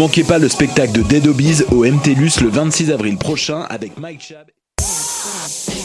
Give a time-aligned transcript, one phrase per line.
[0.00, 4.22] manquez pas le spectacle de Dead Obies au MTLUS le 26 avril prochain avec Mike
[4.22, 4.46] Chab.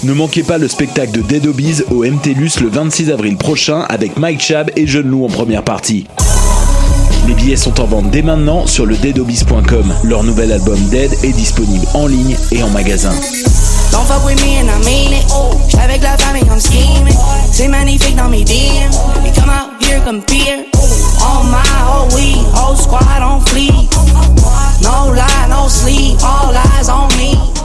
[0.03, 4.15] Ne manquez pas le spectacle de Dead Obies au MTLUS le 26 avril prochain avec
[4.15, 6.07] Mike Chab et Jeune Loup en première partie.
[7.27, 9.93] Les billets sont en vente dès maintenant sur le deadobis.com.
[10.05, 13.11] Leur nouvel album Dead est disponible en ligne et en magasin.
[13.91, 15.25] Don't fuck with me and I mean it.
[15.77, 17.13] Avec la famille, I'm scheming.
[17.51, 18.91] C'est magnifique dans mes DM.
[19.35, 20.64] Come out here, compete.
[21.25, 23.89] On my whole week, whole squad on fleek.
[24.81, 27.64] No lie, no sleep, all eyes on me.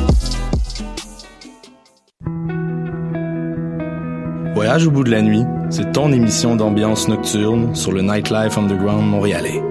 [4.53, 9.07] Voyage au bout de la nuit, c'est ton émission d'ambiance nocturne sur le Nightlife Underground
[9.07, 9.63] montréalais.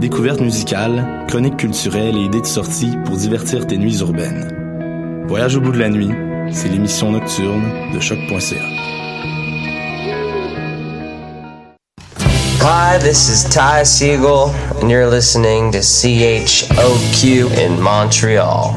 [0.00, 5.24] Découvertes musicales, chroniques culturelles et idées de sortie pour divertir tes nuits urbaines.
[5.26, 6.10] Voyage au bout de la nuit,
[6.52, 8.62] c'est l'émission nocturne de choc.ca.
[12.60, 18.76] Hi, this is Ty Siegel, and you're listening to CHOQ in Montreal.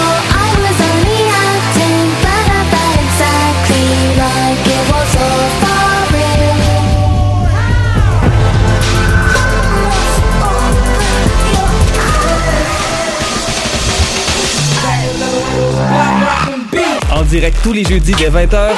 [17.31, 18.71] Direct tous les jeudis dès 20h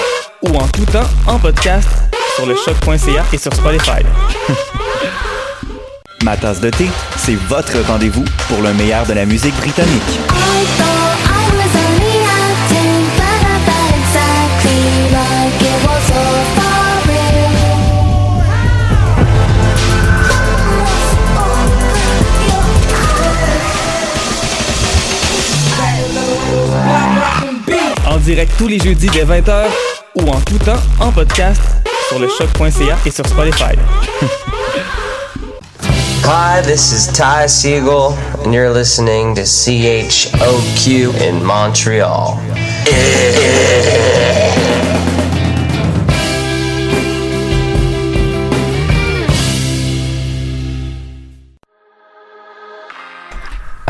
[0.43, 1.89] ou en tout temps en podcast
[2.35, 4.03] sur le choc.ca et sur Spotify.
[6.23, 6.87] Ma tasse de thé,
[7.17, 10.19] c'est votre rendez-vous pour le meilleur de la musique britannique.
[28.23, 29.65] Direct tous les jeudis dès 20h
[30.15, 31.59] ou en tout temps en podcast
[32.07, 33.75] sur le choc.ca et sur Spotify.
[36.25, 38.13] Hi, this is Ty Siegel,
[38.45, 42.39] and you're listening to CHOQ in Montreal.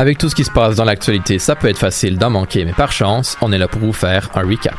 [0.04, 2.74] Avec tout ce qui se passe dans l'actualité, ça peut être facile d'en manquer, mais
[2.74, 4.76] par chance, on est là pour vous faire un recap.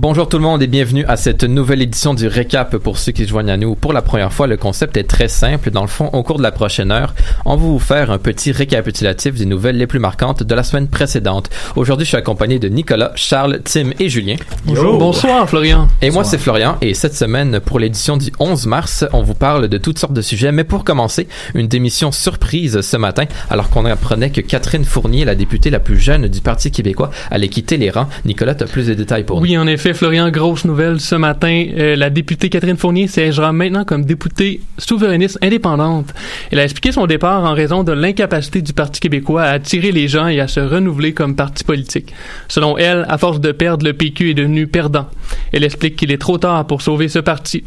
[0.00, 3.24] Bonjour tout le monde et bienvenue à cette nouvelle édition du récap pour ceux qui
[3.24, 4.46] se joignent à nous pour la première fois.
[4.46, 5.72] Le concept est très simple.
[5.72, 8.52] Dans le fond, au cours de la prochaine heure, on va vous faire un petit
[8.52, 11.50] récapitulatif des nouvelles les plus marquantes de la semaine précédente.
[11.74, 14.36] Aujourd'hui, je suis accompagné de Nicolas, Charles, Tim et Julien.
[14.66, 14.98] Bonjour.
[14.98, 15.88] Bonsoir, Florian.
[16.00, 16.76] Et moi, c'est Florian.
[16.80, 20.22] Et cette semaine, pour l'édition du 11 mars, on vous parle de toutes sortes de
[20.22, 20.52] sujets.
[20.52, 25.34] Mais pour commencer, une démission surprise ce matin, alors qu'on apprenait que Catherine Fournier, la
[25.34, 28.06] députée la plus jeune du Parti québécois, allait quitter les rangs.
[28.24, 31.66] Nicolas, tu as plus de détails pour Oui, en effet Florian, grosse nouvelle ce matin.
[31.76, 36.14] Euh, la députée Catherine Fournier siégera maintenant comme députée souverainiste indépendante.
[36.50, 40.08] Elle a expliqué son départ en raison de l'incapacité du Parti québécois à attirer les
[40.08, 42.12] gens et à se renouveler comme parti politique.
[42.48, 45.06] Selon elle, à force de perdre, le PQ est devenu perdant.
[45.52, 47.64] Elle explique qu'il est trop tard pour sauver ce parti.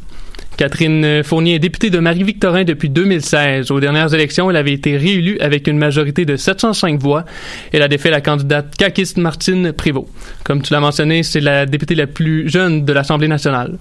[0.57, 3.71] Catherine Fournier est députée de Marie-Victorin depuis 2016.
[3.71, 7.25] Aux dernières élections, elle avait été réélue avec une majorité de 705 voix.
[7.73, 10.07] Elle a défait la candidate caquiste Martine Prévost.
[10.43, 13.77] Comme tu l'as mentionné, c'est la députée la plus jeune de l'Assemblée nationale.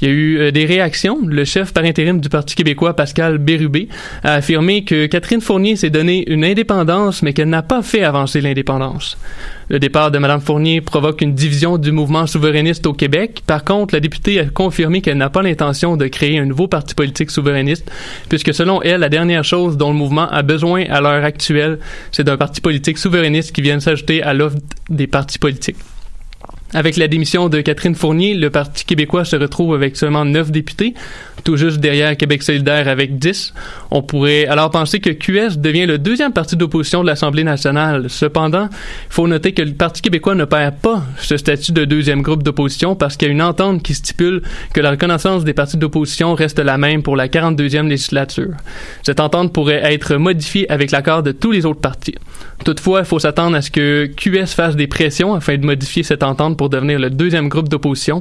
[0.00, 1.18] Il y a eu euh, des réactions.
[1.26, 3.88] Le chef par intérim du Parti québécois, Pascal Bérubé,
[4.22, 8.40] a affirmé que Catherine Fournier s'est donné une indépendance, mais qu'elle n'a pas fait avancer
[8.40, 9.18] l'indépendance.
[9.72, 13.42] Le départ de Mme Fournier provoque une division du mouvement souverainiste au Québec.
[13.46, 16.94] Par contre, la députée a confirmé qu'elle n'a pas l'intention de créer un nouveau parti
[16.94, 17.90] politique souverainiste,
[18.28, 21.78] puisque selon elle, la dernière chose dont le mouvement a besoin à l'heure actuelle,
[22.10, 24.58] c'est d'un parti politique souverainiste qui vienne s'ajouter à l'offre
[24.90, 25.78] des partis politiques.
[26.74, 30.94] Avec la démission de Catherine Fournier, le Parti québécois se retrouve avec seulement neuf députés,
[31.44, 33.52] tout juste derrière Québec solidaire avec 10.
[33.90, 38.08] On pourrait alors penser que QS devient le deuxième parti d'opposition de l'Assemblée nationale.
[38.08, 42.22] Cependant, il faut noter que le Parti québécois ne perd pas ce statut de deuxième
[42.22, 44.40] groupe d'opposition parce qu'il y a une entente qui stipule
[44.72, 48.54] que la reconnaissance des partis d'opposition reste la même pour la 42e législature.
[49.02, 52.14] Cette entente pourrait être modifiée avec l'accord de tous les autres partis.
[52.64, 56.22] Toutefois, il faut s'attendre à ce que QS fasse des pressions afin de modifier cette
[56.22, 58.20] entente devenir le deuxième groupe d'opposition.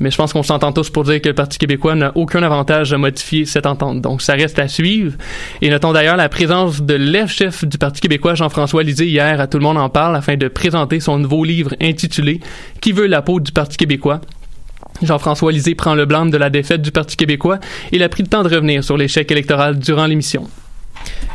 [0.00, 2.92] Mais je pense qu'on s'entend tous pour dire que le Parti québécois n'a aucun avantage
[2.92, 4.00] à modifier cette entente.
[4.00, 5.16] Donc, ça reste à suivre.
[5.62, 9.58] Et notons d'ailleurs la présence de l'ex-chef du Parti québécois, Jean-François Lisée, hier à Tout
[9.58, 12.40] le monde en parle afin de présenter son nouveau livre intitulé
[12.80, 14.20] Qui veut la peau du Parti québécois?
[15.02, 17.58] Jean-François Lisée prend le blâme de la défaite du Parti québécois.
[17.92, 20.48] Il a pris le temps de revenir sur l'échec électoral durant l'émission.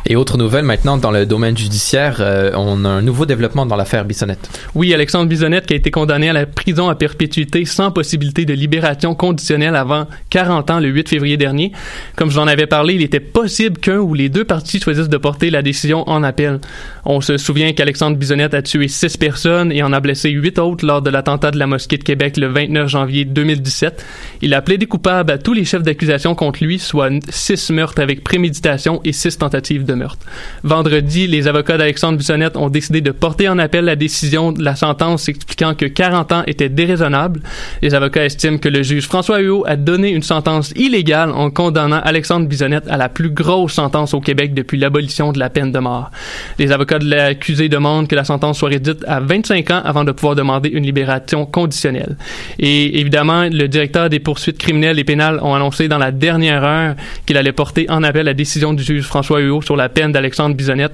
[0.08, 3.76] Et autre nouvelle maintenant dans le domaine judiciaire, euh, on a un nouveau développement dans
[3.76, 4.50] l'affaire Bissonnette.
[4.74, 8.54] Oui, Alexandre Bissonnette qui a été condamné à la prison à perpétuité sans possibilité de
[8.54, 11.72] libération conditionnelle avant 40 ans le 8 février dernier.
[12.16, 15.18] Comme je en avais parlé, il était possible qu'un ou les deux parties choisissent de
[15.18, 16.60] porter la décision en appel.
[17.06, 20.86] On se souvient qu'Alexandre Bissonnette a tué six personnes et en a blessé huit autres
[20.86, 24.04] lors de l'attentat de la mosquée de Québec le 29 janvier 2017.
[24.42, 28.24] Il a plaidé coupable à tous les chefs d'accusation contre lui, soit six meurtres avec
[28.24, 30.26] préméditation et six tentatives de meurtre.
[30.64, 34.76] Vendredi, les avocats d'Alexandre Bissonnette ont décidé de porter en appel la décision de la
[34.76, 37.42] sentence expliquant que 40 ans était déraisonnable.
[37.82, 42.02] Les avocats estiment que le juge François Huot a donné une sentence illégale en condamnant
[42.04, 45.80] Alexandre Bissonnette à la plus grosse sentence au Québec depuis l'abolition de la peine de
[45.80, 46.12] mort.
[46.58, 50.12] Les avocats de l'accusé demandent que la sentence soit réduite à 25 ans avant de
[50.12, 52.18] pouvoir demander une libération conditionnelle.
[52.58, 56.96] Et évidemment, le directeur des poursuites criminelles et pénales ont annoncé dans la dernière heure
[57.26, 60.56] qu'il allait porter en appel la décision du juge François Huot sur la peine d'Alexandre
[60.56, 60.94] Bisonnette.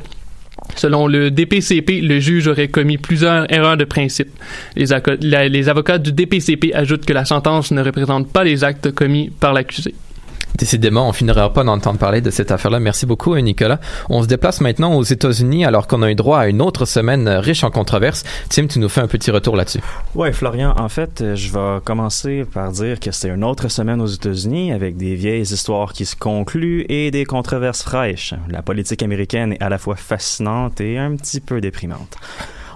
[0.76, 4.30] Selon le DPCP, le juge aurait commis plusieurs erreurs de principe.
[4.76, 9.30] Les, les, avocats du DPCP ajoutent que la sentence ne représente pas les actes commis
[9.30, 9.94] par l'accusé.
[10.58, 12.80] Décidément, on finira pas d'entendre parler de cette affaire-là.
[12.80, 13.80] Merci beaucoup, Nicolas.
[14.10, 17.30] On se déplace maintenant aux États-Unis alors qu'on a eu droit à une autre semaine
[17.30, 18.24] riche en controverses.
[18.50, 19.82] Tim, tu nous fais un petit retour là-dessus.
[20.16, 24.08] Ouais, Florian, en fait, je vais commencer par dire que c'est une autre semaine aux
[24.08, 28.34] États-Unis avec des vieilles histoires qui se concluent et des controverses fraîches.
[28.50, 32.18] La politique américaine est à la fois fascinante et un petit peu déprimante.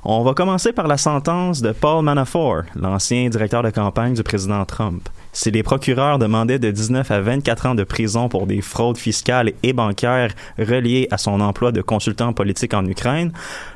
[0.03, 4.65] On va commencer par la sentence de Paul Manafort, l'ancien directeur de campagne du président
[4.65, 5.07] Trump.
[5.33, 9.53] Si les procureurs demandaient de 19 à 24 ans de prison pour des fraudes fiscales
[9.63, 13.31] et bancaires reliées à son emploi de consultant politique en Ukraine,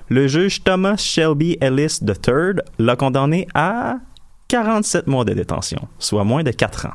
[0.09, 3.95] le juge Thomas Shelby Ellis III l'a condamné à
[4.49, 6.93] 47 mois de détention, soit moins de 4 ans.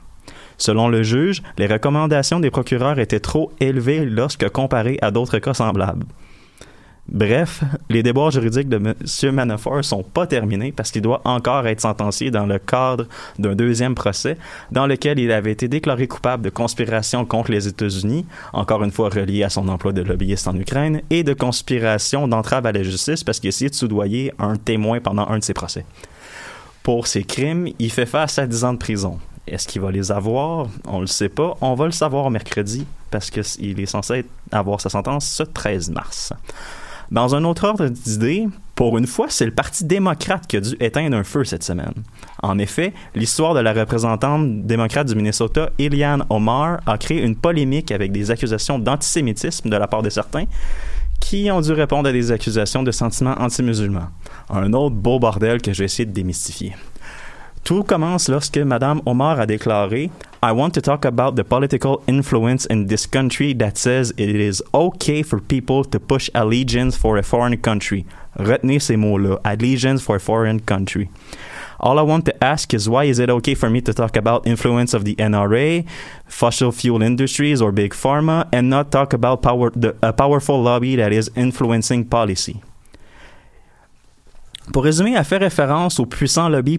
[0.58, 5.54] Selon le juge, les recommandations des procureurs étaient trop élevées lorsque comparées à d'autres cas
[5.54, 6.04] semblables.
[7.10, 9.34] Bref, les déboires juridiques de M.
[9.34, 13.96] Manafort sont pas terminés parce qu'il doit encore être sentencié dans le cadre d'un deuxième
[13.96, 14.36] procès
[14.70, 19.08] dans lequel il avait été déclaré coupable de conspiration contre les États-Unis, encore une fois
[19.08, 23.24] relié à son emploi de lobbyiste en Ukraine, et de conspiration d'entrave à la justice
[23.24, 25.84] parce qu'il a essayé de soudoyer un témoin pendant un de ses procès.
[26.84, 29.18] Pour ces crimes, il fait face à 10 ans de prison.
[29.48, 30.68] Est-ce qu'il va les avoir?
[30.86, 31.56] On le sait pas.
[31.60, 36.32] On va le savoir mercredi parce qu'il est censé avoir sa sentence ce 13 mars.
[37.10, 40.76] Dans un autre ordre d'idées, pour une fois, c'est le Parti démocrate qui a dû
[40.78, 41.92] éteindre un feu cette semaine.
[42.42, 47.90] En effet, l'histoire de la représentante démocrate du Minnesota, Eliane Omar, a créé une polémique
[47.90, 50.44] avec des accusations d'antisémitisme de la part de certains
[51.18, 54.08] qui ont dû répondre à des accusations de sentiments anti-musulmans.
[54.48, 56.74] Un autre beau bordel que je vais essayer de démystifier.
[57.64, 60.10] Tout commence lorsque Mme Omar a déclaré
[60.42, 64.62] I want to talk about the political influence in this country that says it is
[64.72, 68.06] okay for people to push allegiance for a foreign country.
[68.38, 71.10] Retenez ces mots-là, allegiance for a foreign country.
[71.78, 74.46] All I want to ask is why is it okay for me to talk about
[74.46, 75.86] influence of the NRA,
[76.26, 80.96] fossil fuel industries, or big pharma, and not talk about power, the, a powerful lobby
[80.96, 82.62] that is influencing policy?
[84.72, 86.78] Pour résumer, elle fait référence au puissant lobby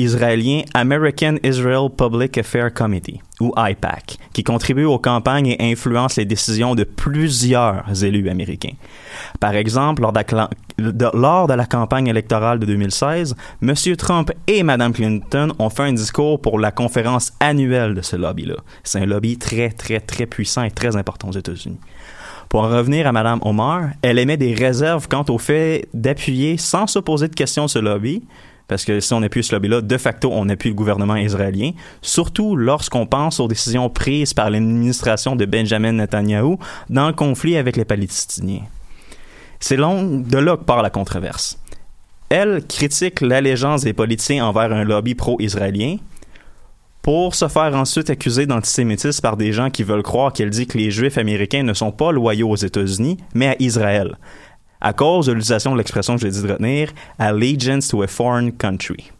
[0.00, 6.24] pro-israélien American Israel Public Affairs Committee, ou IPAC, qui contribue aux campagnes et influence les
[6.24, 8.74] décisions de plusieurs élus américains.
[9.40, 13.74] Par exemple, lors de la campagne électorale de 2016, M.
[13.96, 18.56] Trump et Mme Clinton ont fait un discours pour la conférence annuelle de ce lobby-là.
[18.82, 21.78] C'est un lobby très, très, très puissant et très important aux États-Unis.
[22.48, 26.88] Pour en revenir à Mme Omar, elle émet des réserves quant au fait d'appuyer sans
[26.88, 28.24] se poser de questions ce lobby,
[28.70, 31.72] parce que si on appuie ce lobby-là, de facto, on appuie le gouvernement israélien,
[32.02, 36.56] surtout lorsqu'on pense aux décisions prises par l'administration de Benjamin Netanyahu
[36.88, 38.62] dans le conflit avec les Palestiniens.
[39.58, 41.58] C'est de là que part la controverse.
[42.28, 45.96] Elle critique l'allégeance des politiciens envers un lobby pro-israélien,
[47.02, 50.78] pour se faire ensuite accuser d'antisémitisme par des gens qui veulent croire qu'elle dit que
[50.78, 54.16] les Juifs américains ne sont pas loyaux aux États-Unis, mais à Israël,
[54.80, 58.52] à cause de l'utilisation de l'expression que j'ai dit de retenir, allegiance to a foreign
[58.52, 59.10] country.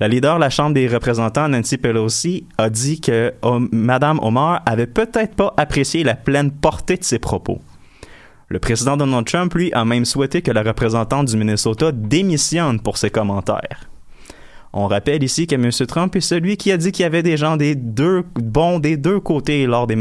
[0.00, 4.62] La leader de la Chambre des représentants, Nancy Pelosi, a dit que oh, Mme Omar
[4.64, 7.58] avait peut-être pas apprécié la pleine portée de ses propos.
[8.46, 12.96] Le président Donald Trump, lui, a même souhaité que la représentante du Minnesota démissionne pour
[12.96, 13.90] ses commentaires.
[14.72, 15.70] On rappelle ici que M.
[15.86, 18.96] Trump est celui qui a dit qu'il y avait des gens des deux bons des
[18.96, 19.96] deux côtés lors des,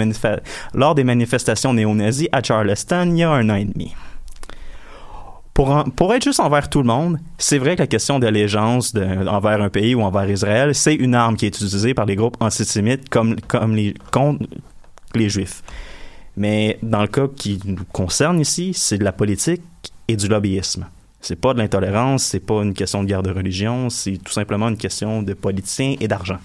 [0.74, 3.96] lors des manifestations néo-nazis à Charleston il y a un an et demi.
[5.58, 9.70] Pour, être juste envers tout le monde, c'est vrai que la question d'allégeance envers un
[9.70, 13.42] pays ou envers Israël, c'est une arme qui est utilisée par les groupes antisémites comme,
[13.48, 14.46] comme les, contre
[15.16, 15.64] les Juifs.
[16.36, 19.64] Mais dans le cas qui nous concerne ici, c'est de la politique
[20.08, 20.86] et du lobbyisme.
[21.22, 24.70] C'est pas de l'intolérance, c'est pas une question de guerre de religion, c'est tout simplement
[24.70, 26.38] une question de politiciens et d'argent.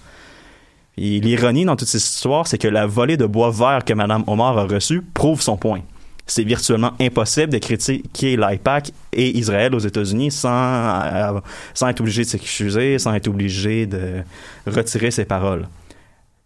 [0.97, 4.25] Et l'ironie dans toute cette histoire, c'est que la volée de bois vert que Mme
[4.27, 5.83] Omar a reçue prouve son point.
[6.27, 11.41] C'est virtuellement impossible de critiquer l'IPAC et Israël aux États-Unis sans, euh,
[11.75, 14.23] sans être obligé de s'excuser, sans être obligé de
[14.67, 15.67] retirer ses paroles.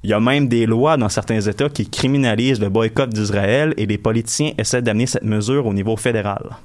[0.02, 3.86] Il y a même des lois dans certains États qui criminalisent le boycott d'Israël et
[3.86, 6.56] les politiciens essaient d'amener cette mesure au niveau fédéral.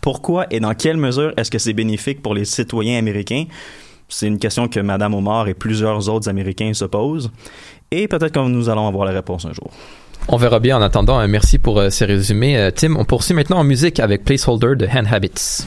[0.00, 3.44] Pourquoi et dans quelle mesure est-ce que c'est bénéfique pour les citoyens américains?
[4.08, 7.30] C'est une question que Mme Omar et plusieurs autres Américains se posent.
[7.90, 9.70] Et peut-être que nous allons avoir la réponse un jour.
[10.28, 11.26] On verra bien en attendant.
[11.28, 12.56] Merci pour euh, ces résumés.
[12.56, 15.66] Euh, Tim, on poursuit maintenant en musique avec Placeholder de Hand Habits.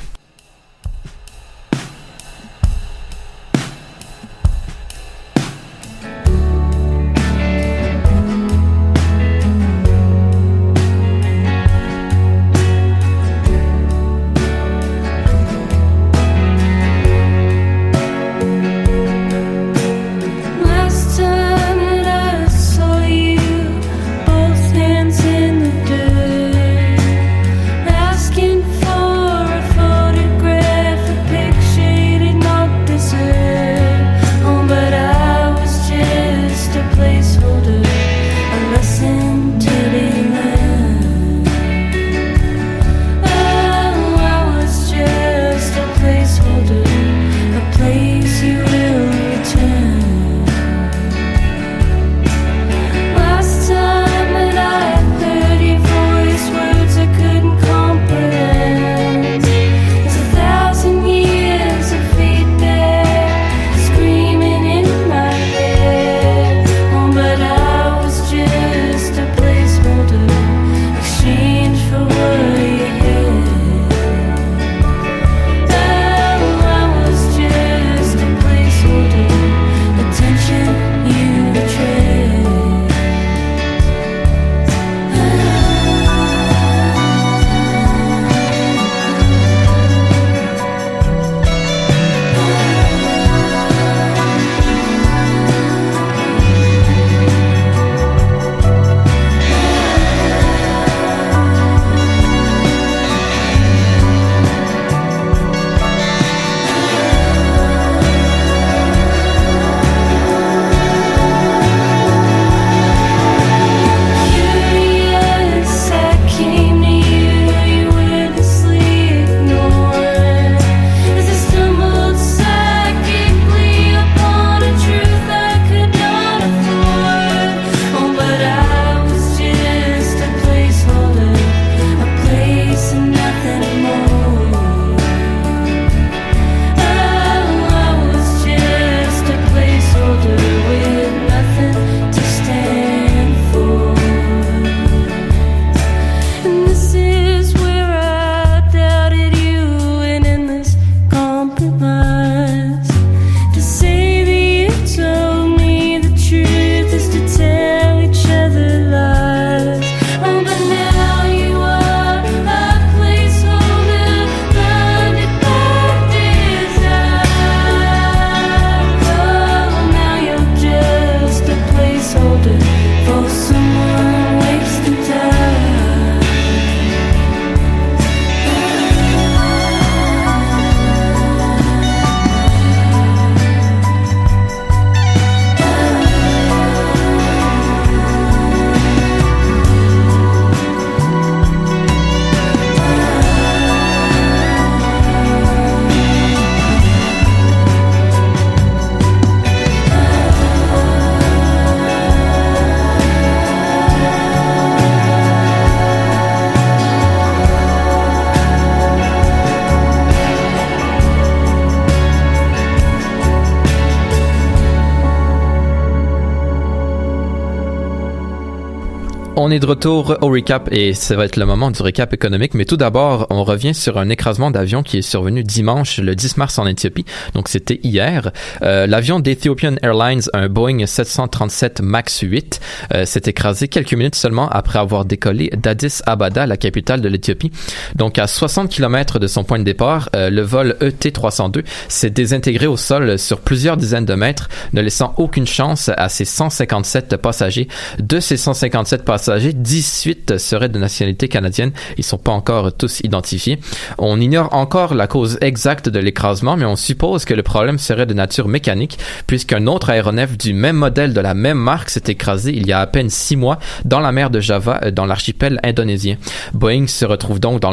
[219.58, 222.54] Est de retour au recap et ça va être le moment du recap économique.
[222.54, 226.38] Mais tout d'abord, on revient sur un écrasement d'avion qui est survenu dimanche, le 10
[226.38, 227.06] mars en Éthiopie.
[227.34, 228.32] Donc c'était hier.
[228.62, 232.60] Euh, L'avion d'Ethiopian Airlines, un Boeing 737 MAX 8,
[232.94, 237.52] euh, s'est écrasé quelques minutes seulement après avoir décollé d'Addis Ababa, la capitale de l'Éthiopie.
[237.96, 242.68] Donc à 60 km de son point de départ, euh, le vol ET302 s'est désintégré
[242.68, 247.68] au sol sur plusieurs dizaines de mètres, ne laissant aucune chance à ses 157 passagers.
[247.98, 251.72] De ces 157 passagers, 18 seraient de nationalité canadienne.
[251.98, 253.60] Ils sont pas encore tous identifiés.
[253.98, 258.06] On ignore encore la cause exacte de l'écrasement, mais on suppose que le problème serait
[258.06, 262.54] de nature mécanique, puisqu'un autre aéronef du même modèle de la même marque s'est écrasé
[262.56, 265.60] il y a à peine six mois dans la mer de Java, euh, dans l'archipel
[265.64, 266.18] indonésien.
[266.54, 267.72] Boeing se retrouve donc dans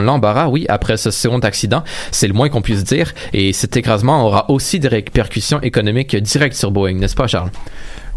[0.00, 1.84] l'embarras, oui, après ce second accident.
[2.10, 3.12] C'est le moins qu'on puisse dire.
[3.32, 7.50] Et cet écrasement aura aussi des répercussions économiques directes sur Boeing, n'est-ce pas, Charles?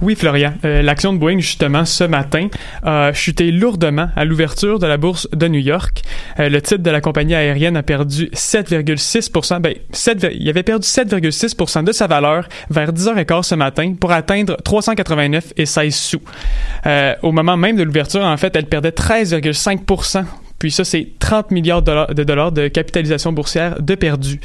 [0.01, 0.53] Oui, Florian.
[0.63, 2.49] Euh, L'action de Boeing, justement, ce matin,
[2.83, 6.03] a chuté lourdement à l'ouverture de la bourse de New York.
[6.39, 10.85] Euh, le titre de la compagnie aérienne a perdu 7,6 ben, 7, il avait perdu
[10.85, 16.21] 7,6% de sa valeur vers 10h15 ce matin pour atteindre 389,16 sous.
[16.85, 20.25] Euh, au moment même de l'ouverture, en fait, elle perdait 13,5
[20.59, 24.39] puis ça, c'est 30 milliards de dollars de capitalisation boursière de perdu.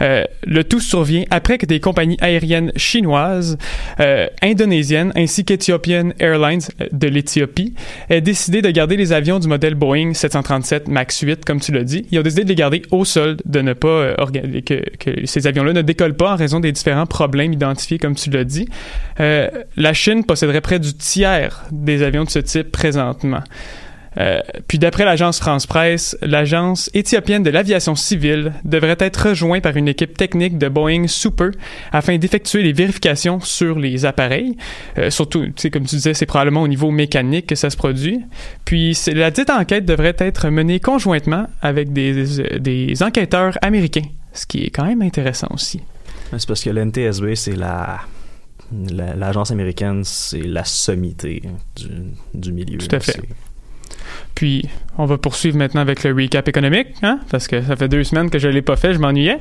[0.00, 3.58] Euh, le tout survient après que des compagnies aériennes chinoises,
[4.00, 7.74] euh, indonésiennes ainsi qu'Ethiopian Airlines euh, de l'Éthiopie
[8.08, 11.82] aient décidé de garder les avions du modèle Boeing 737 MAX 8, comme tu l'as
[11.82, 12.06] dit.
[12.12, 14.14] Ils ont décidé de les garder au sol, de ne pas
[14.64, 18.44] que, ces avions-là ne décollent pas en raison des différents problèmes identifiés, comme tu l'as
[18.44, 18.68] dit.
[19.18, 23.42] La Chine posséderait près du tiers des avions de ce type présentement.
[24.18, 29.76] Euh, puis d'après l'agence France Presse, l'agence éthiopienne de l'aviation civile devrait être rejointe par
[29.76, 31.50] une équipe technique de Boeing Super
[31.92, 34.56] afin d'effectuer les vérifications sur les appareils.
[34.98, 38.20] Euh, surtout, comme tu disais, c'est probablement au niveau mécanique que ça se produit.
[38.64, 44.64] Puis la dite enquête devrait être menée conjointement avec des, des enquêteurs américains, ce qui
[44.64, 45.80] est quand même intéressant aussi.
[46.36, 48.00] C'est parce que l'NTSB, c'est la
[48.70, 51.42] l'agence américaine, c'est la sommité
[51.74, 51.88] du,
[52.34, 52.76] du milieu.
[52.78, 53.20] Tout à fait.
[54.34, 58.04] Puis, on va poursuivre maintenant avec le recap économique, hein, parce que ça fait deux
[58.04, 59.38] semaines que je ne l'ai pas fait, je m'ennuyais.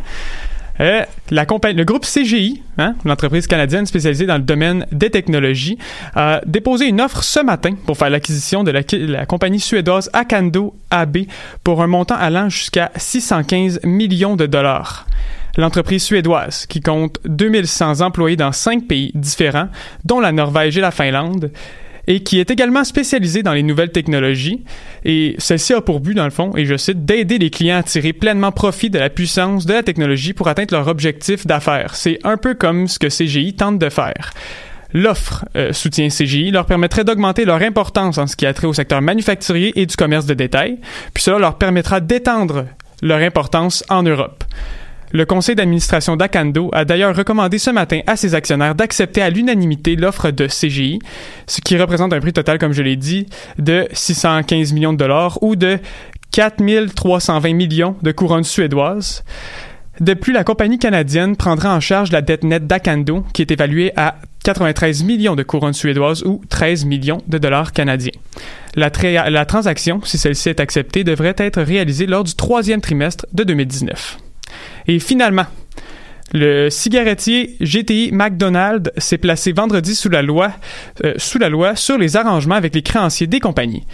[0.80, 5.78] Euh, la compagnie, le groupe CGI, hein, l'entreprise canadienne spécialisée dans le domaine des technologies,
[6.16, 11.18] a déposé une offre ce matin pour faire l'acquisition de la, compagnie suédoise Akando AB
[11.64, 15.08] pour un montant allant jusqu'à 615 millions de dollars.
[15.58, 19.70] L'entreprise suédoise, qui compte 2100 employés dans cinq pays différents,
[20.06, 21.50] dont la Norvège et la Finlande,
[22.08, 24.64] et qui est également spécialisée dans les nouvelles technologies.
[25.06, 27.84] Et celle-ci a pour but, dans le fond, et je cite, d'aider les clients à
[27.84, 31.96] tirer pleinement profit de la puissance de la technologie pour atteindre leur objectif d'affaires.
[31.96, 34.32] C'est un peu comme ce que CGI tente de faire.
[34.94, 38.74] L'offre euh, soutien CGI leur permettrait d'augmenter leur importance en ce qui a trait au
[38.74, 40.80] secteur manufacturier et du commerce de détail,
[41.14, 42.66] puis cela leur permettra d'étendre
[43.02, 44.44] leur importance en Europe.
[45.12, 49.96] Le conseil d'administration d'Akando a d'ailleurs recommandé ce matin à ses actionnaires d'accepter à l'unanimité
[49.96, 51.00] l'offre de CGI,
[51.48, 55.42] ce qui représente un prix total, comme je l'ai dit, de 615 millions de dollars
[55.42, 55.80] ou de
[56.32, 59.24] 4320 millions de couronnes suédoises.
[60.00, 63.92] De plus, la compagnie canadienne prendra en charge la dette nette d'Akando, qui est évaluée
[63.96, 68.12] à 93 millions de couronnes suédoises ou 13 millions de dollars canadiens.
[68.76, 68.92] La,
[69.30, 74.20] la transaction, si celle-ci est acceptée, devrait être réalisée lors du troisième trimestre de 2019.
[74.88, 75.46] Et finalement,
[76.34, 82.76] le cigarettier GTI McDonald s'est placé vendredi euh, sous la loi sur les arrangements avec
[82.76, 83.86] les créanciers des compagnies.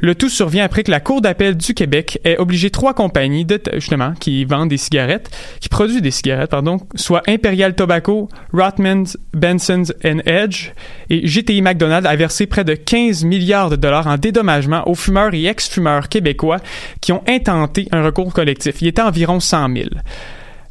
[0.00, 3.60] Le tout survient après que la Cour d'appel du Québec ait obligé trois compagnies de,
[3.74, 9.92] justement qui vendent des cigarettes, qui produisent des cigarettes, pardon, soit Imperial Tobacco, Rotmans, Benson's
[10.02, 10.70] Edge
[11.10, 15.34] et GTI McDonald à verser près de 15 milliards de dollars en dédommagement aux fumeurs
[15.34, 16.58] et ex-fumeurs québécois
[17.00, 18.80] qui ont intenté un recours collectif.
[18.80, 19.88] Il était environ 100 000.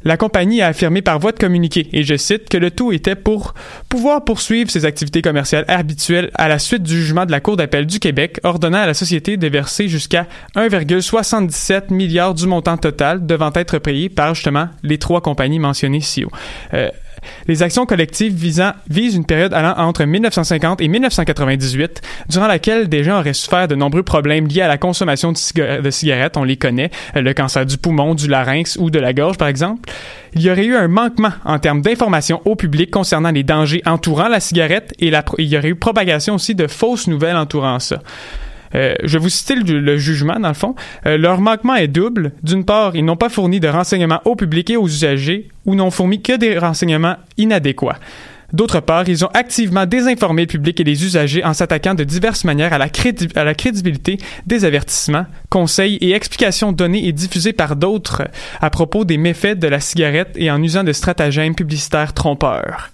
[0.04, 3.16] La compagnie a affirmé par voie de communiqué, et je cite, que le tout était
[3.16, 3.54] pour
[3.90, 7.86] pouvoir poursuivre ses activités commerciales habituelles à la suite du jugement de la Cour d'appel
[7.86, 13.52] du Québec ordonnant à la société de verser jusqu'à 1,77 milliard du montant total devant
[13.56, 16.24] être payé par justement les trois compagnies mentionnées ici.
[16.74, 16.90] Euh,
[17.48, 23.04] les actions collectives visant, visent une période allant entre 1950 et 1998, durant laquelle des
[23.04, 26.92] gens auraient souffert de nombreux problèmes liés à la consommation de, cigarettes, on les connaît,
[27.16, 29.90] euh, le cancer du poumon, du larynx ou de la gorge par exemple.
[30.34, 34.28] Il y aurait eu un manquement en termes d'information au public concernant les dangers entourant
[34.28, 38.00] la cigarette et il y aurait eu propagation aussi de fausses nouvelles entourant ça.
[38.76, 40.76] Euh, je vous citer le, jugement, dans le fond.
[41.06, 42.32] Euh, leur manquement est double.
[42.44, 45.92] D'une part, ils n'ont pas fourni de renseignements au public et aux usagers ou n'ont
[45.92, 48.00] fourni que des renseignements inadéquats.
[48.52, 52.44] D'autre part, ils ont activement désinformé le public et les usagers en s'attaquant de diverses
[52.46, 52.88] manières à la,
[53.36, 58.24] à la crédibilité des avertissements, conseils et explications données et diffusées par d'autres
[58.60, 62.90] à propos des méfaits de la cigarette et en usant de stratagèmes publicitaires trompeurs.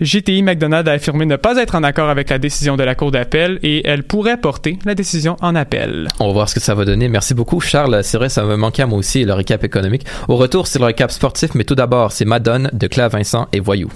[0.00, 3.10] GTI McDonald a affirmé ne pas être en accord avec la décision de la Cour
[3.10, 6.08] d'appel et elle pourrait porter la décision en appel.
[6.20, 7.08] On va voir ce que ça va donner.
[7.08, 8.02] Merci beaucoup, Charles.
[8.02, 10.06] C'est vrai, ça me manquait à moi aussi, le récap économique.
[10.28, 13.60] Au retour, c'est le récap sportif, mais tout d'abord, c'est Madone de Claire Vincent et
[13.60, 13.90] Voyou.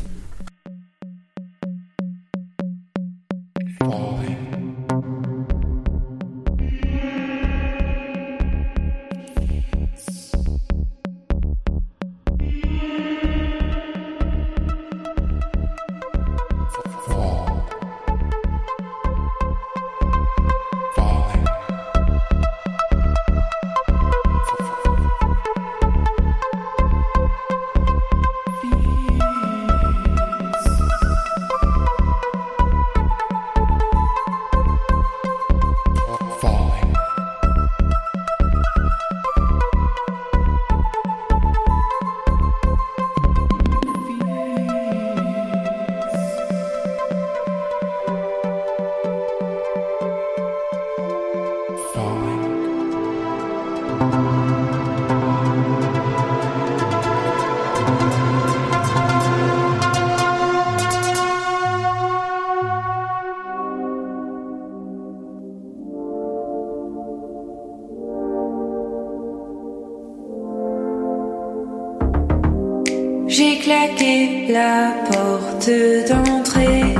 [74.52, 75.70] La porte
[76.08, 76.94] d'entrée,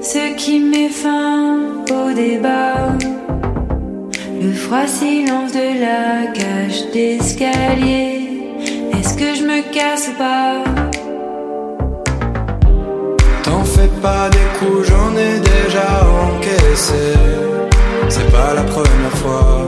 [0.00, 1.58] ce qui met fin
[1.90, 2.96] au débat.
[4.40, 8.28] Le froid silence de la cage d'escalier.
[8.92, 10.64] Est-ce que je me casse ou pas?
[13.42, 15.88] T'en fais pas des coups, j'en ai déjà
[16.26, 17.14] encaissé.
[18.08, 19.61] C'est pas la première fois.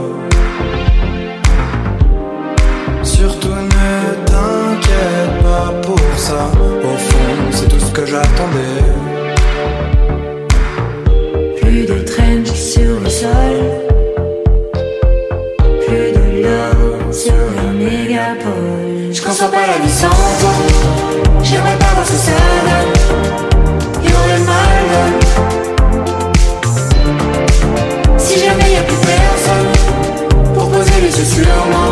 [31.35, 31.84] Poser les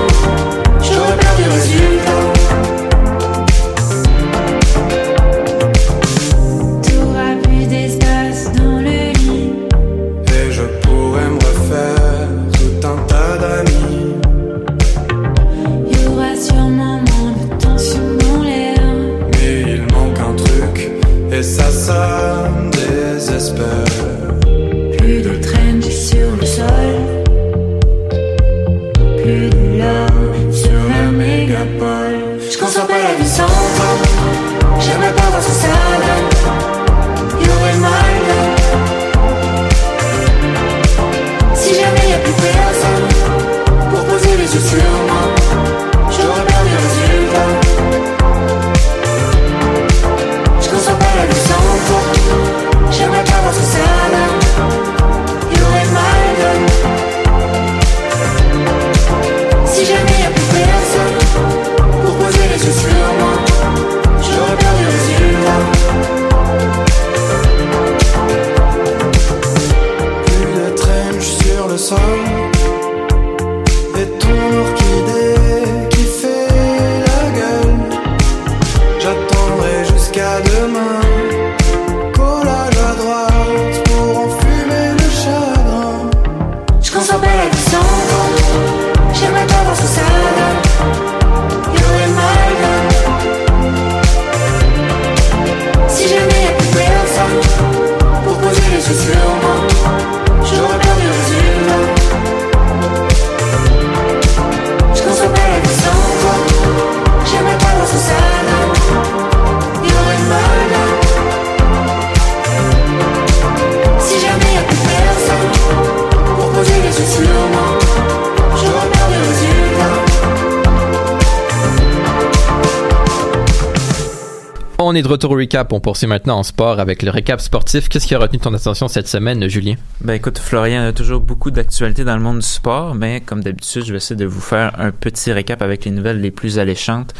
[125.13, 125.71] retour au recap.
[125.71, 127.87] On poursuit maintenant en sport avec le récap sportif.
[127.87, 129.75] Qu'est-ce qui a retenu ton attention cette semaine, Julien?
[130.01, 133.21] Ben écoute, Florian, il y a toujours beaucoup d'actualités dans le monde du sport, mais
[133.21, 136.31] comme d'habitude, je vais essayer de vous faire un petit récap avec les nouvelles les
[136.31, 137.13] plus alléchantes.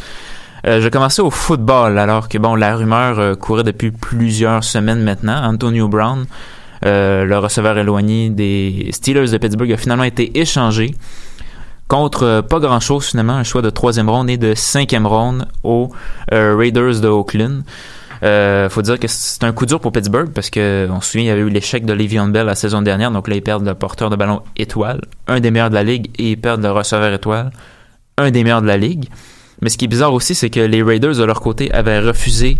[0.66, 5.44] Euh, je commençais au football, alors que la rumeur euh, courait depuis plusieurs semaines maintenant.
[5.44, 6.24] Antonio Brown,
[6.84, 10.94] euh, le receveur éloigné des Steelers de Pittsburgh, a finalement été échangé
[11.94, 15.92] contre euh, pas grand-chose finalement, un choix de troisième ronde et de cinquième ronde aux
[16.32, 17.62] euh, Raiders de Oakland.
[18.24, 21.24] Euh, faut dire que c'est un coup dur pour Pittsburgh parce que on se souvient
[21.24, 23.64] il y avait eu l'échec de Le'Veon Bell la saison dernière, donc là ils perdent
[23.64, 26.72] le porteur de ballon étoile, un des meilleurs de la ligue, et ils perdent le
[26.72, 27.52] receveur étoile,
[28.18, 29.08] un des meilleurs de la ligue.
[29.62, 32.58] Mais ce qui est bizarre aussi, c'est que les Raiders, de leur côté, avaient refusé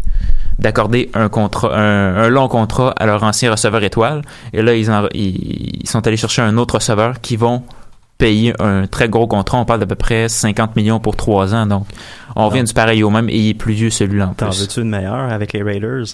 [0.61, 4.23] d'accorder un contrat, un, long contrat à leur ancien receveur étoile.
[4.53, 7.64] Et là, ils, ils, ils sont allés chercher un autre receveur qui vont
[8.18, 9.59] payer un très gros contrat.
[9.59, 11.66] On parle d'à peu près 50 millions pour trois ans.
[11.66, 11.87] Donc,
[12.37, 12.64] on revient Non.
[12.64, 15.33] du pareil au même et il est plus vieux celui-là en T'en veux-tu une meilleure
[15.33, 16.05] avec les Raiders?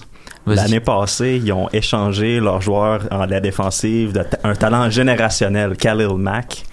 [0.47, 6.15] L'année passée, ils ont échangé leur joueur en la défensive, de un talent générationnel, Khalil
[6.17, 6.63] Mack,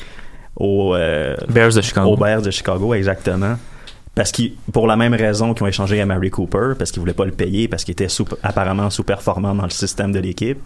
[0.56, 2.08] aux euh, Bears de Chicago.
[2.10, 3.56] Aux Bears de Chicago, exactement.
[4.14, 7.12] Parce qu'ils, pour la même raison qu'ils ont échangé à Mary Cooper, parce qu'ils voulaient
[7.12, 10.58] pas le payer, parce qu'il était sous- apparemment sous-performant dans le système de l'équipe.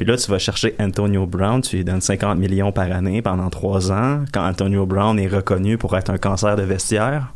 [0.00, 3.50] Puis là, tu vas chercher Antonio Brown, tu lui donnes 50 millions par année pendant
[3.50, 7.34] trois ans, quand Antonio Brown est reconnu pour être un cancer de vestiaire.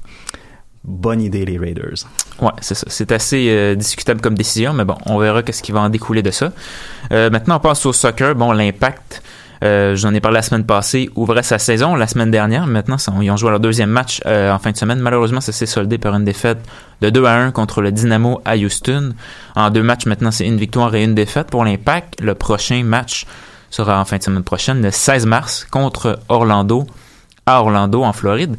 [0.83, 2.07] Bonne idée, les Raiders.
[2.41, 2.87] Ouais, c'est ça.
[2.89, 6.23] C'est assez euh, discutable comme décision, mais bon, on verra qu'est-ce qui va en découler
[6.23, 6.53] de ça.
[7.13, 8.35] Euh, maintenant, on passe au soccer.
[8.35, 9.23] Bon, l'impact,
[9.63, 12.67] euh, j'en ai parlé la semaine passée, ouvrait sa saison la semaine dernière.
[12.67, 14.99] Maintenant, ils ont joué leur deuxième match euh, en fin de semaine.
[14.99, 16.59] Malheureusement, ça s'est soldé par une défaite
[17.01, 19.15] de 2 à 1 contre le Dynamo à Houston.
[19.55, 22.21] En deux matchs, maintenant, c'est une victoire et une défaite pour l'impact.
[22.21, 23.27] Le prochain match
[23.71, 26.87] sera en fin de semaine prochaine, le 16 mars, contre Orlando,
[27.47, 28.57] à Orlando, en Floride.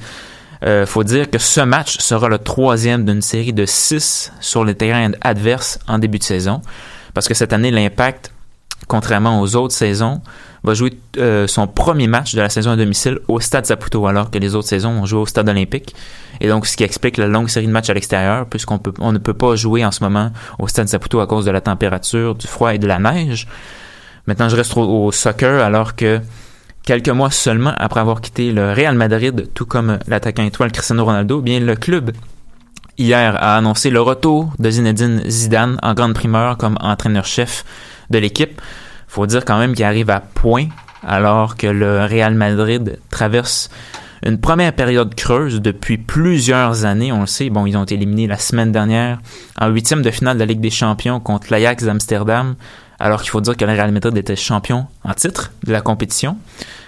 [0.63, 4.73] Euh, faut dire que ce match sera le troisième d'une série de six sur le
[4.73, 6.61] terrain adverse en début de saison.
[7.13, 8.31] Parce que cette année, l'Impact,
[8.87, 10.21] contrairement aux autres saisons,
[10.65, 14.29] va jouer euh, son premier match de la saison à domicile au Stade Saputo, alors
[14.29, 15.95] que les autres saisons ont joué au Stade olympique.
[16.41, 18.79] Et donc, ce qui explique la longue série de matchs à l'extérieur, puisqu'on
[19.11, 22.35] ne peut pas jouer en ce moment au Stade Saputo à cause de la température,
[22.35, 23.47] du froid et de la neige.
[24.27, 26.19] Maintenant, je reste au, au soccer, alors que
[26.83, 31.41] quelques mois seulement après avoir quitté le Real Madrid, tout comme l'attaquant étoile Cristiano Ronaldo,
[31.41, 32.11] bien le club
[32.97, 37.65] hier a annoncé le retour de Zinedine Zidane en grande primeur comme entraîneur-chef
[38.09, 38.61] de l'équipe.
[39.15, 40.65] Faut dire quand même qu'il arrive à point
[41.01, 43.69] alors que le Real Madrid traverse
[44.25, 47.13] une première période creuse depuis plusieurs années.
[47.13, 49.21] On le sait, bon, ils ont été éliminés la semaine dernière
[49.57, 52.55] en huitième de finale de la Ligue des Champions contre l'Ajax d'Amsterdam,
[52.99, 56.37] alors qu'il faut dire que le Real Madrid était champion en titre de la compétition.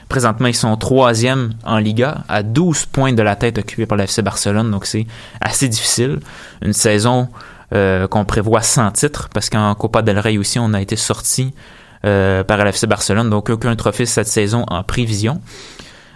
[0.09, 4.21] Présentement, ils sont troisième en Liga, à 12 points de la tête occupée par l'FC
[4.21, 5.07] Barcelone, donc c'est
[5.39, 6.19] assez difficile.
[6.61, 7.29] Une saison
[7.73, 11.53] euh, qu'on prévoit sans titre, parce qu'en Copa del Rey aussi, on a été sorti
[12.43, 15.41] par l'FC Barcelone, donc aucun trophée cette saison en prévision.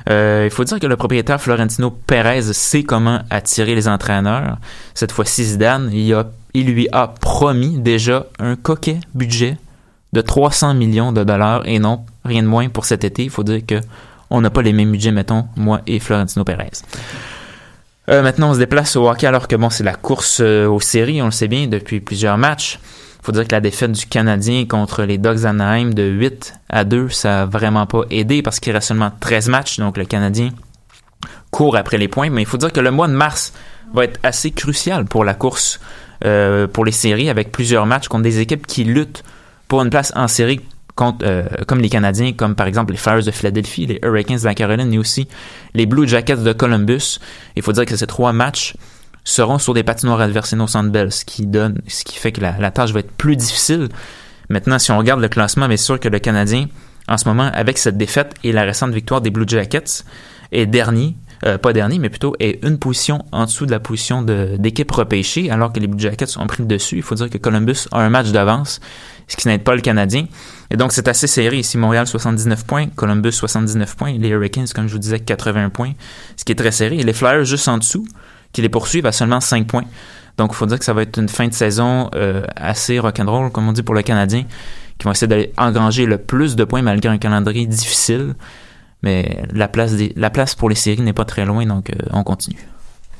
[0.09, 4.57] Euh, il faut dire que le propriétaire Florentino Pérez sait comment attirer les entraîneurs.
[4.93, 6.15] Cette fois-ci, Zidane, il,
[6.53, 9.57] il lui a promis déjà un coquet budget
[10.13, 13.23] de 300 millions de dollars et non rien de moins pour cet été.
[13.23, 13.79] Il faut dire que
[14.29, 16.71] on n'a pas les mêmes budgets, mettons, moi et Florentino Pérez.
[18.09, 20.79] Euh, maintenant, on se déplace au hockey alors que bon, c'est la course euh, aux
[20.79, 22.79] séries, on le sait bien, depuis plusieurs matchs.
[23.21, 27.09] Faut dire que la défaite du Canadien contre les Dogs Anaheim de 8 à 2,
[27.09, 30.49] ça a vraiment pas aidé parce qu'il reste seulement 13 matchs, donc le Canadien
[31.51, 32.29] court après les points.
[32.29, 33.53] Mais il faut dire que le mois de mars
[33.93, 35.79] va être assez crucial pour la course
[36.23, 39.23] euh, pour les séries avec plusieurs matchs contre des équipes qui luttent
[39.67, 40.61] pour une place en série
[40.95, 44.45] contre, euh, comme les Canadiens, comme par exemple les Flyers de Philadelphie, les Hurricanes de
[44.45, 45.27] la Caroline, mais aussi
[45.73, 47.19] les Blue Jackets de Columbus.
[47.55, 48.75] Il faut dire que ces trois matchs
[49.23, 52.31] seront sur des patinoires adverses et non Centre Bell, ce qui donne, ce qui fait
[52.31, 53.89] que la, tâche va être plus difficile.
[54.49, 56.67] Maintenant, si on regarde le classement, bien sûr que le Canadien,
[57.07, 60.03] en ce moment, avec cette défaite et la récente victoire des Blue Jackets,
[60.51, 64.21] est dernier, euh, pas dernier, mais plutôt est une position en dessous de la position
[64.21, 66.97] d'équipe repêchée, alors que les Blue Jackets ont pris le dessus.
[66.97, 68.79] Il faut dire que Columbus a un match d'avance,
[69.27, 70.25] ce qui n'aide pas le Canadien.
[70.69, 71.77] Et donc, c'est assez serré ici.
[71.77, 72.87] Montréal, 79 points.
[72.95, 74.13] Columbus, 79 points.
[74.17, 75.93] Les Hurricanes, comme je vous disais, 80 points.
[76.35, 76.97] Ce qui est très serré.
[76.97, 78.05] Et les Flyers, juste en dessous,
[78.51, 79.85] qui les poursuivent à seulement 5 points.
[80.37, 83.51] Donc, il faut dire que ça va être une fin de saison euh, assez rock'n'roll,
[83.51, 84.45] comme on dit pour le Canadien,
[84.97, 88.35] qui vont essayer d'aller engranger le plus de points malgré un calendrier difficile.
[89.03, 92.67] Mais la place, pour les séries n'est pas très loin, donc euh, on continue.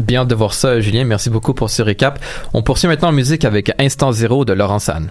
[0.02, 1.04] Bien de voir ça, Julien.
[1.04, 2.20] Merci beaucoup pour ce récap.
[2.54, 5.10] On poursuit maintenant en musique avec Instant Zéro de Laurent San.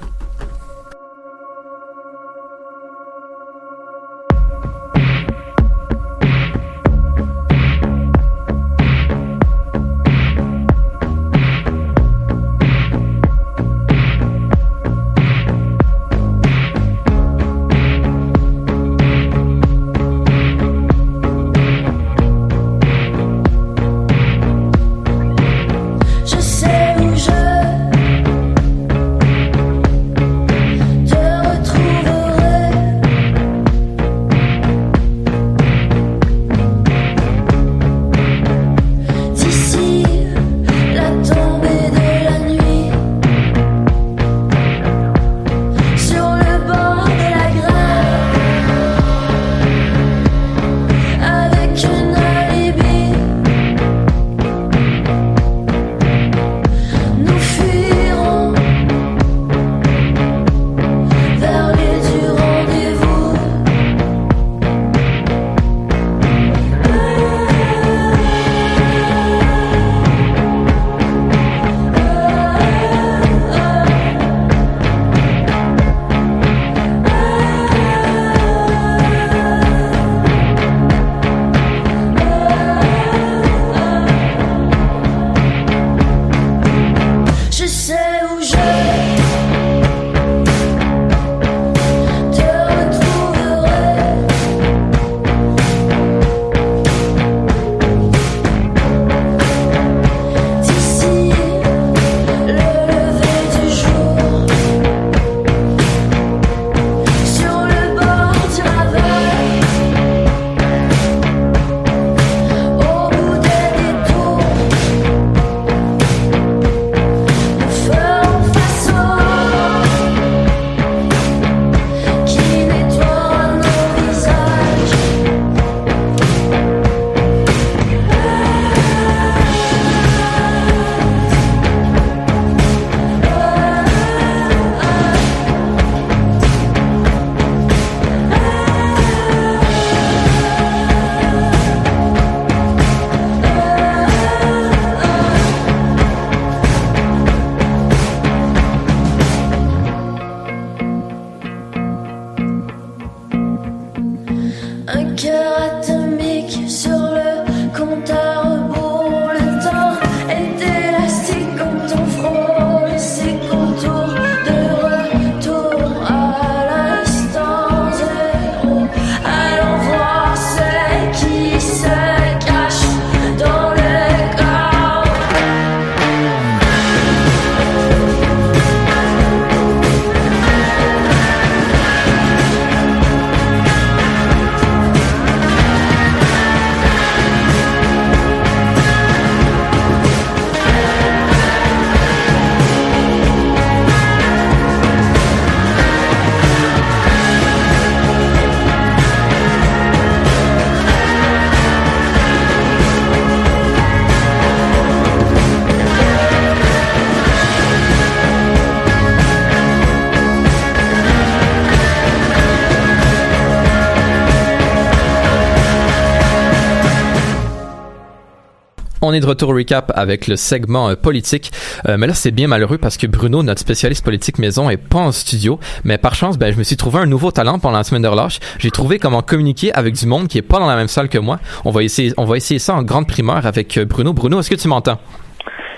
[219.11, 221.51] On est de retour au recap avec le segment euh, politique.
[221.89, 225.01] Euh, mais là, c'est bien malheureux parce que Bruno, notre spécialiste politique maison, est pas
[225.01, 225.59] en studio.
[225.83, 228.07] Mais par chance, ben, je me suis trouvé un nouveau talent pendant la semaine de
[228.07, 228.39] relâche.
[228.61, 231.19] J'ai trouvé comment communiquer avec du monde qui est pas dans la même salle que
[231.19, 231.41] moi.
[231.65, 234.13] On va essayer, on va essayer ça en grande primeur avec euh, Bruno.
[234.13, 235.01] Bruno, est-ce que tu m'entends?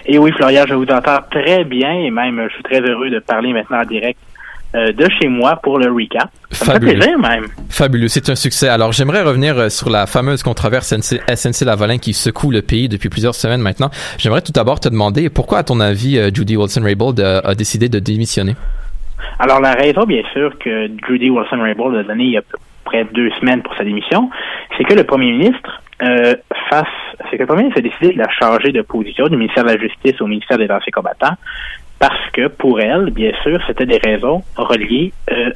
[0.04, 3.20] Et oui, Florian, je vous entends très bien et même je suis très heureux de
[3.20, 4.18] parler maintenant en direct
[4.74, 6.30] de chez moi pour le recap.
[6.52, 6.98] Ça me fait Fabuleux.
[6.98, 7.46] plaisir même.
[7.68, 8.68] Fabuleux, c'est un succès.
[8.68, 13.08] Alors, j'aimerais revenir euh, sur la fameuse controverse SNC, Lavalin qui secoue le pays depuis
[13.08, 13.90] plusieurs semaines maintenant.
[14.18, 17.88] J'aimerais tout d'abord te demander pourquoi, à ton avis, euh, Judy Wilson-Raybould euh, a décidé
[17.88, 18.54] de démissionner?
[19.38, 22.42] Alors, la raison, bien sûr, que Judy Wilson-Raybould a donnée il y a
[22.84, 24.30] près deux semaines pour sa démission,
[24.76, 26.34] c'est que le premier ministre euh,
[26.68, 26.86] face,
[27.30, 29.70] c'est que le premier ministre a décidé de la changer de position du ministère de
[29.70, 31.36] la Justice au ministère des Anciens combattants
[32.02, 35.50] parce que pour elle, bien sûr, c'était des raisons reliées euh,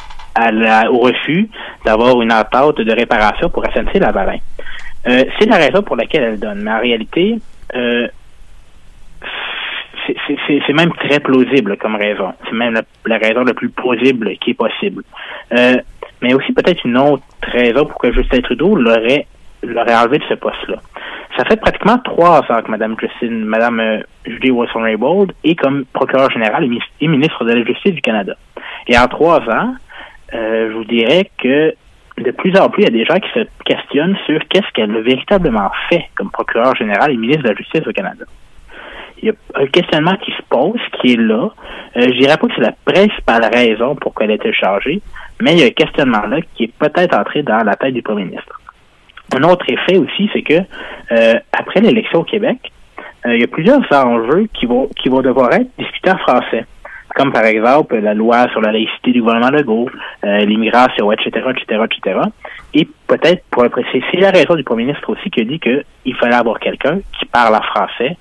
[0.93, 1.49] au refus
[1.85, 4.39] d'avoir une entente de réparation pour SNC Lavalin.
[5.09, 7.35] Euh, c'est la raison pour laquelle elle donne, mais en réalité,
[7.75, 8.07] euh,
[10.47, 12.33] c'est- même très plausible comme raison.
[12.45, 15.03] C'est même la, la raison la plus plausible qui est possible.
[15.53, 15.79] Euh,
[16.23, 19.27] mais aussi peut-être une autre raison pourquoi Justin Trudeau l'aurait
[19.65, 20.77] l'aurait enlevé de ce poste-là.
[21.37, 26.31] Ça fait pratiquement trois ans que Mme Justine, Mme euh, Judy Wilson-Raybould est comme procureur
[26.31, 28.35] général et, ministre de la Justice du Canada.
[28.89, 29.75] Et en trois ans,
[30.33, 31.75] euh, je vous dirais que
[32.19, 34.97] de plus en plus, il y a des gens qui se questionnent sur qu'est-ce qu'elle
[34.97, 38.25] a véritablement fait comme procureur général et ministre de la Justice au Canada.
[39.21, 41.51] Il y a un questionnement qui se pose, qui est là.
[41.97, 45.03] Euh, je dirais pas que c'est la principale raison pour qu'elle ait été changée,
[45.41, 48.03] mais il y a un questionnement là qui est peut-être entré dans la tête du
[48.03, 48.61] premier ministre.
[49.35, 50.61] Un autre effet aussi, c'est que
[51.13, 52.73] euh, après l'élection au Québec,
[53.27, 56.65] euh, il y a plusieurs enjeux qui vont qui vont devoir être discutés en français.
[57.15, 59.89] Comme par exemple la loi sur la laïcité du gouvernement Legault,
[60.25, 62.21] euh, l'immigration, etc., etc., etc.
[62.75, 65.59] Et peut-être pour le préciser, c'est la raison du premier ministre aussi qui a dit
[65.59, 68.17] qu'il fallait avoir quelqu'un qui parle en français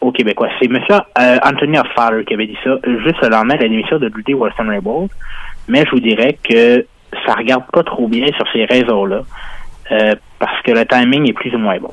[0.00, 0.48] aux Québécois.
[0.58, 0.78] C'est M.
[0.90, 4.34] Euh, Anthony Fowler qui avait dit ça juste le lendemain de la démission de Judy
[4.34, 5.10] Wilson-Raybould.
[5.68, 6.84] Mais je vous dirais que
[7.26, 9.22] ça regarde pas trop bien sur ces réseaux-là
[9.92, 11.92] euh, parce que le timing est plus ou moins bon.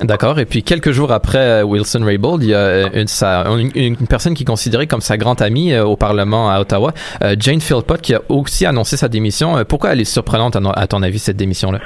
[0.00, 0.38] D'accord.
[0.40, 3.70] Et puis quelques jours après euh, Wilson Raybould, il y a euh, une, sa- une,
[3.74, 6.92] une personne qui est considérée comme sa grande amie au Parlement à Ottawa,
[7.38, 9.64] Jane Philpott, qui a aussi annoncé sa démission.
[9.68, 11.78] Pourquoi elle est surprenante à, ton avis cette démission-là?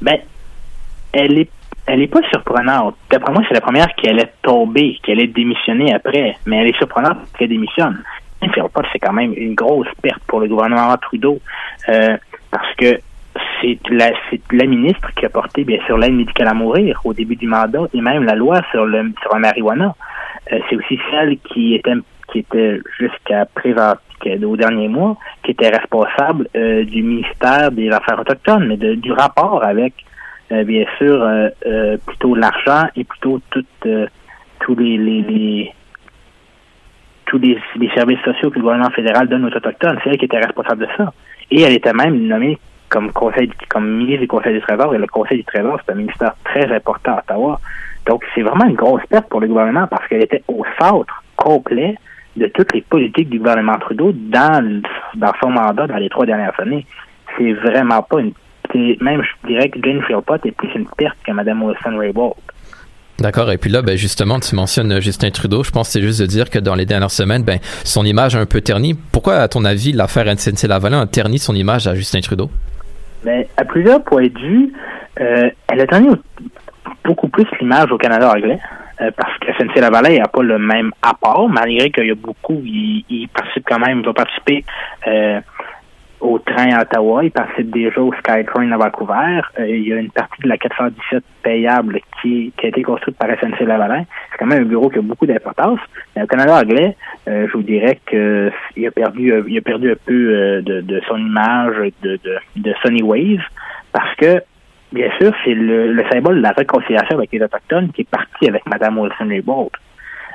[0.00, 0.16] Ben,
[1.12, 1.50] elle est
[1.88, 2.96] elle est pas surprenante.
[3.10, 6.36] D'après moi, c'est la première qui allait tomber, qui allait démissionner après.
[6.44, 8.02] Mais elle est surprenante qu'elle démissionne.
[8.42, 11.38] Jane Philpott, c'est quand même une grosse perte pour le gouvernement Trudeau.
[11.88, 12.16] euh,
[12.50, 12.98] parce que
[13.60, 14.10] c'est la,
[14.52, 17.86] la ministre qui a porté, bien sûr, l'aide médicale à mourir au début du mandat
[17.94, 19.94] et même la loi sur le sur la marijuana.
[20.52, 21.94] Euh, c'est aussi celle qui était
[22.32, 23.46] qui était jusqu'à
[24.44, 29.12] au dernier mois, qui était responsable euh, du ministère des Affaires autochtones, mais de- du
[29.12, 29.92] rapport avec,
[30.52, 31.24] euh, bien sûr,
[32.06, 33.64] plutôt l'argent et plutôt tout,
[34.60, 35.72] tous les,
[37.26, 39.98] tous les services sociaux que le gouvernement fédéral donne aux Autochtones.
[40.02, 41.12] C'est elle qui était responsable de ça.
[41.50, 42.58] Et elle était même nommée
[43.68, 46.72] comme ministre du Conseil du Trésor et le Conseil du Trésor, c'est un ministère très
[46.74, 47.60] important à Ottawa.
[48.06, 51.96] Donc c'est vraiment une grosse perte pour le gouvernement parce qu'elle était au centre complet
[52.36, 54.82] de toutes les politiques du gouvernement Trudeau dans
[55.14, 56.86] dans son mandat dans les trois dernières années.
[57.36, 58.32] C'est vraiment pas une
[59.00, 62.34] même je dirais que Jane Philpott est plus une perte que Mme Wilson Raybould.
[63.18, 63.50] D'accord.
[63.50, 65.64] Et puis là, ben, justement, tu mentionnes euh, Justin Trudeau.
[65.64, 68.36] Je pense que c'est juste de dire que dans les dernières semaines, ben, son image
[68.36, 68.92] a un peu terni.
[68.94, 72.50] Pourquoi, à ton avis, l'affaire SNC Lavalin a terni son image à Justin Trudeau?
[73.26, 74.72] Mais à plusieurs points de vue,
[75.20, 76.10] euh, elle a donné
[77.04, 78.58] beaucoup plus l'image au Canada anglais.
[79.00, 82.62] euh, parce que SNC Lavalin n'a pas le même apport, malgré qu'il y a beaucoup,
[82.64, 84.64] ils, ils participent quand même, ils ont participé
[85.06, 85.40] euh,
[86.20, 89.40] au train à Ottawa, ils participent déjà au SkyTrain à Vancouver.
[89.58, 93.16] Euh, il y a une partie de la 417 payable qui, qui a été construite
[93.16, 94.04] par SNC Lavalin.
[94.30, 95.80] C'est quand même un bureau qui a beaucoup d'importance.
[96.14, 96.96] Mais au Canada anglais,
[97.28, 100.62] euh, je vous dirais que il a perdu, euh, il a perdu un peu euh,
[100.62, 103.42] de, de son image de, de, de Sunny Wave
[103.92, 104.42] parce que
[104.92, 108.48] bien sûr, c'est le, le symbole de la réconciliation avec les Autochtones qui est parti
[108.48, 109.70] avec Mme Wilson-Raybould.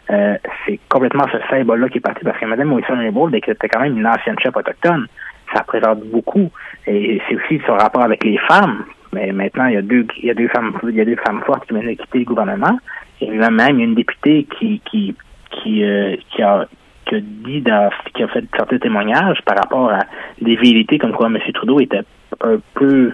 [0.09, 3.97] Euh, c'est complètement ce symbole-là qui est parti parce que Mme Wilson-Raybould était quand même
[3.97, 5.07] une ancienne chef autochtone.
[5.53, 6.49] Ça représente beaucoup.
[6.87, 8.85] Et c'est aussi son rapport avec les femmes.
[9.13, 11.17] Mais maintenant, il y a deux, il y a deux femmes, il y a deux
[11.17, 12.77] femmes fortes qui viennent de quitter le gouvernement.
[13.19, 15.15] Et même, il y a une députée qui, qui,
[15.51, 16.65] qui, euh, a,
[17.05, 19.99] qui a dit dans, qui a fait certains témoignages par rapport à
[20.41, 21.37] des vérités comme quoi M.
[21.53, 22.03] Trudeau était
[22.41, 23.11] un peu,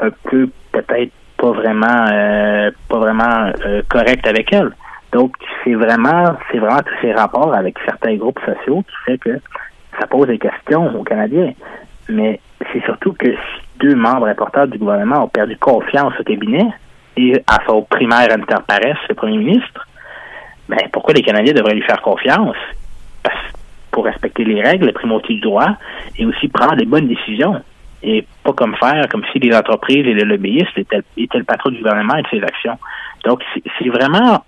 [0.00, 4.70] un peu peut-être pas vraiment, euh, pas vraiment euh, correct avec elle.
[5.12, 9.38] Donc c'est vraiment, c'est vraiment tous ces rapports avec certains groupes sociaux qui fait que
[9.98, 11.52] ça pose des questions aux Canadiens.
[12.08, 12.40] Mais
[12.72, 16.66] c'est surtout que si deux membres importants du gouvernement ont perdu confiance au cabinet,
[17.16, 19.86] et à son primaire inter pares, le premier ministre,
[20.68, 22.56] ben, pourquoi les Canadiens devraient lui faire confiance?
[23.90, 25.76] Pour respecter les règles, le primauté du droit,
[26.18, 27.62] et aussi prendre les bonnes décisions.
[28.02, 31.78] Et pas comme faire, comme si les entreprises et les lobbyistes étaient, le patron du
[31.78, 32.76] gouvernement et de ses actions.
[33.24, 34.44] Donc, c'est vraiment,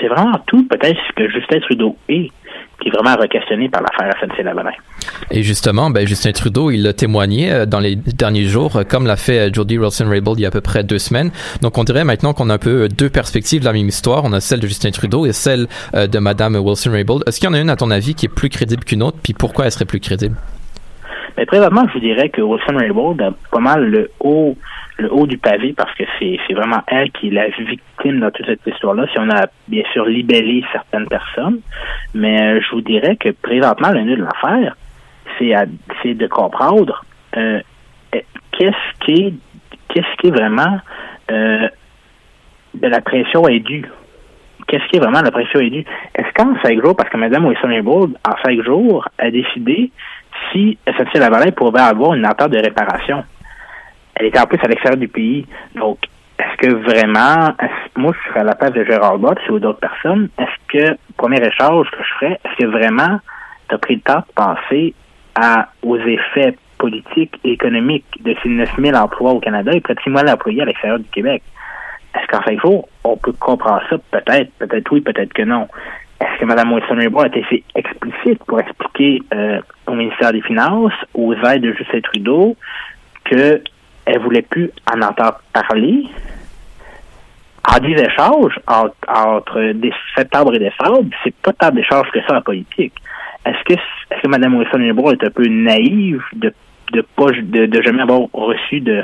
[0.00, 2.32] c'est vraiment tout, peut-être, ce que Justin Trudeau est,
[2.80, 4.72] qui est vraiment re-questionné par l'affaire SNC-Lavalin.
[5.30, 9.06] Et justement, ben, Justin Trudeau, il l'a témoigné euh, dans les derniers jours, euh, comme
[9.06, 11.30] l'a fait euh, Jody Wilson-Raybould il y a à peu près deux semaines.
[11.62, 14.24] Donc, on dirait maintenant qu'on a un peu deux perspectives de la même histoire.
[14.24, 17.24] On a celle de Justin Trudeau et celle de Madame Wilson-Raybould.
[17.26, 19.18] Est-ce qu'il y en a une, à ton avis, qui est plus crédible qu'une autre?
[19.22, 20.36] Puis pourquoi elle serait plus crédible?
[21.36, 24.56] Mais présentement, je vous dirais que Wilson Raybould a pas mal le haut,
[24.98, 28.46] le haut du pavé parce que c'est, vraiment elle qui est la victime dans toute
[28.46, 29.06] cette histoire-là.
[29.12, 31.60] Si on a bien sûr libellé certaines personnes,
[32.14, 34.76] mais euh, je vous dirais que présentement, le nœud de l'affaire,
[35.38, 37.04] c'est, de comprendre
[37.36, 37.60] euh,
[38.12, 39.34] qu'est-ce qui est,
[39.88, 40.78] qu'est-ce qui est vraiment
[41.30, 41.68] euh,
[42.74, 43.90] de la pression indue.
[44.66, 45.84] Qu'est-ce qui est vraiment la pression indue?
[46.14, 49.90] Est-ce qu'en cinq jours, parce que Mme Wilson Raybould, en cinq jours, a décidé
[50.52, 53.24] si SNC Lavalin pouvait avoir une entente de réparation.
[54.14, 55.46] Elle était en plus à l'extérieur du pays.
[55.74, 55.98] Donc,
[56.38, 57.54] est-ce que vraiment,
[57.96, 61.44] moi, je serais à la place de Gérard Bott ou d'autres personnes, est-ce que, premier
[61.44, 63.18] échange que je ferais, est-ce que vraiment
[63.68, 64.94] tu as pris le temps de penser
[65.82, 70.00] aux effets politiques et économiques de ces 9 000 emplois au Canada et près de
[70.00, 71.42] 6 000 employés à l'extérieur du Québec?
[72.14, 73.96] Est-ce qu'en cinq jours, on peut comprendre ça?
[74.10, 75.68] Peut-être, peut-être oui, peut-être que non.
[76.20, 80.94] Est-ce que Mme Wilson-Raybould a été assez explicite pour expliquer euh, au ministère des Finances,
[81.14, 82.56] aux aides de Justin Trudeau,
[83.24, 83.62] qu'elle
[84.20, 86.06] voulait plus en entendre parler?
[87.68, 89.74] En des échanges entre, entre
[90.16, 92.94] septembre et décembre, c'est pas tant d'échanges que ça en politique.
[93.44, 96.52] Est-ce que est-ce que Mme Wilson-Raybould est un peu naïve de
[96.92, 99.02] de pas de, de jamais avoir reçu de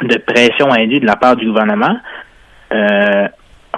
[0.00, 1.96] de pression indue de la part du gouvernement?
[2.72, 3.28] Euh,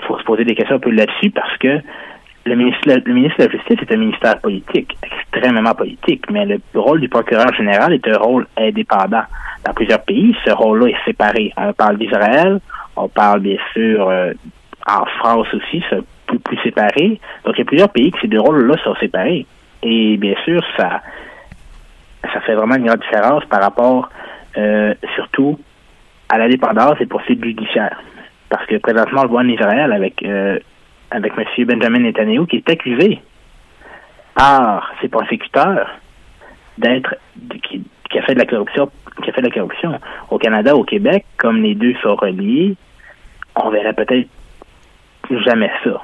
[0.06, 1.80] faut se poser des questions un peu là-dessus parce que
[2.46, 6.60] le ministre, le ministre de la Justice est un ministère politique, extrêmement politique, mais le
[6.74, 9.24] rôle du procureur général est un rôle indépendant.
[9.64, 11.52] Dans plusieurs pays, ce rôle-là est séparé.
[11.56, 12.60] On parle d'Israël,
[12.94, 14.32] on parle bien sûr euh,
[14.86, 17.20] en France aussi, c'est plus, séparé.
[17.44, 19.46] Donc il y a plusieurs pays que ces deux rôles-là sont séparés.
[19.82, 21.02] Et bien sûr, ça
[22.32, 24.08] ça fait vraiment une grande différence par rapport
[24.56, 25.58] euh, surtout
[26.28, 28.00] à l'indépendance et poursuites judiciaires.
[28.48, 30.58] Parce que présentement, on le voit en Israël avec euh,
[31.10, 31.66] avec M.
[31.66, 33.20] Benjamin Netanyahu qui est accusé
[34.34, 35.88] par ses persécuteurs
[36.78, 37.16] d'être
[37.62, 38.90] qui, qui a fait de la corruption
[39.22, 39.98] qui a fait de la corruption.
[40.30, 42.76] Au Canada, au Québec, comme les deux sont reliés,
[43.54, 44.28] on verrait peut-être
[45.44, 46.02] jamais ça.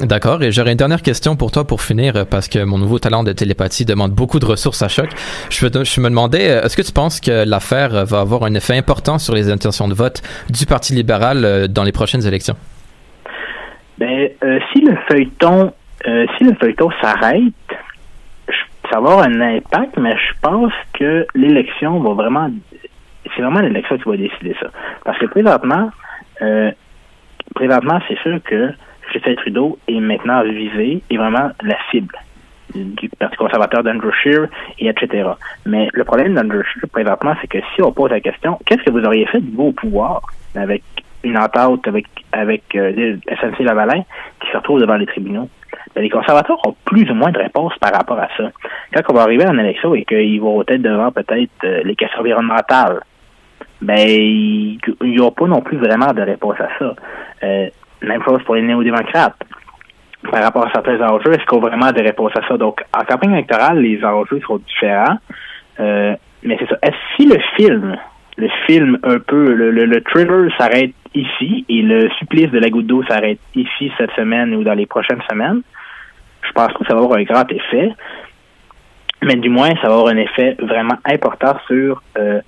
[0.00, 0.42] D'accord.
[0.42, 3.32] Et j'aurais une dernière question pour toi pour finir, parce que mon nouveau talent de
[3.32, 5.10] télépathie demande beaucoup de ressources à choc.
[5.50, 9.18] Je, je me demandais, est-ce que tu penses que l'affaire va avoir un effet important
[9.18, 12.56] sur les intentions de vote du Parti libéral euh, dans les prochaines élections?
[13.98, 15.72] Ben, euh, si le feuilleton,
[16.06, 17.52] euh, si le feuilleton s'arrête,
[18.90, 22.50] ça va avoir un impact, mais je pense que l'élection va vraiment,
[23.24, 24.68] c'est vraiment l'élection qui va décider ça.
[25.04, 25.90] Parce que présentement,
[26.42, 26.70] euh,
[27.54, 28.70] présentement, c'est sûr que
[29.12, 32.14] Justin Trudeau est maintenant visé, est vraiment la cible
[32.74, 34.46] du Parti conservateur d'Andrew Scheer,
[34.78, 35.30] et etc.
[35.66, 38.90] Mais le problème d'Andrew Scheer, présentement, c'est que si on pose la question, qu'est-ce que
[38.90, 40.22] vous auriez fait de vous au pouvoir
[40.54, 40.82] avec
[41.24, 44.02] une entente avec avec euh, SNC Lavalin
[44.40, 45.48] qui se retrouve devant les tribunaux?
[45.94, 48.50] Ben, les conservateurs ont plus ou moins de réponses par rapport à ça.
[48.94, 52.20] Quand on va arriver en élection et qu'ils vont être devant peut-être euh, les questions
[52.20, 53.00] environnementales,
[53.80, 56.94] ben il n'y aura pas non plus vraiment de réponse à ça.
[57.42, 57.68] Euh,
[58.02, 59.36] même chose pour les néo-démocrates.
[60.30, 62.56] Par rapport à certains enjeux, est-ce qu'on a vraiment des réponses à ça?
[62.56, 65.18] Donc, en campagne électorale, les enjeux sont différents.
[65.80, 66.14] Euh,
[66.44, 66.78] mais c'est ça.
[66.82, 67.96] Est-ce si le film,
[68.38, 72.70] le film un peu, le, le, le thriller s'arrête ici et le supplice de la
[72.70, 75.60] goutte d'eau s'arrête ici cette semaine ou dans les prochaines semaines,
[76.46, 77.90] je pense que ça va avoir un grand effet.
[79.22, 82.40] Mais du moins, ça va avoir un effet vraiment important sur euh,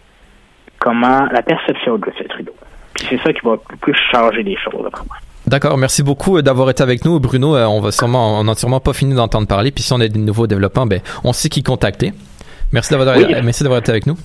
[0.81, 2.27] comment la perception de M.
[2.29, 2.53] Trudeau.
[2.95, 5.17] Puis c'est ça qui va le plus changer les choses, d'après moi.
[5.47, 7.55] D'accord, merci beaucoup euh, d'avoir été avec nous, Bruno.
[7.55, 9.71] Euh, on va sûrement, on n'a sûrement pas fini d'entendre parler.
[9.71, 12.13] Puis si on a des nouveaux développements, ben, on sait qui contacter.
[12.73, 13.27] Merci d'avoir, Oui.
[13.45, 14.17] merci d'avoir été avec nous.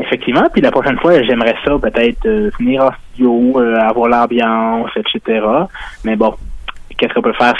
[0.00, 4.90] Effectivement, puis la prochaine fois, j'aimerais ça peut-être euh, venir en studio, euh, avoir l'ambiance,
[4.96, 5.44] etc.
[6.04, 6.34] Mais bon,
[6.96, 7.54] qu'est-ce qu'on peut faire?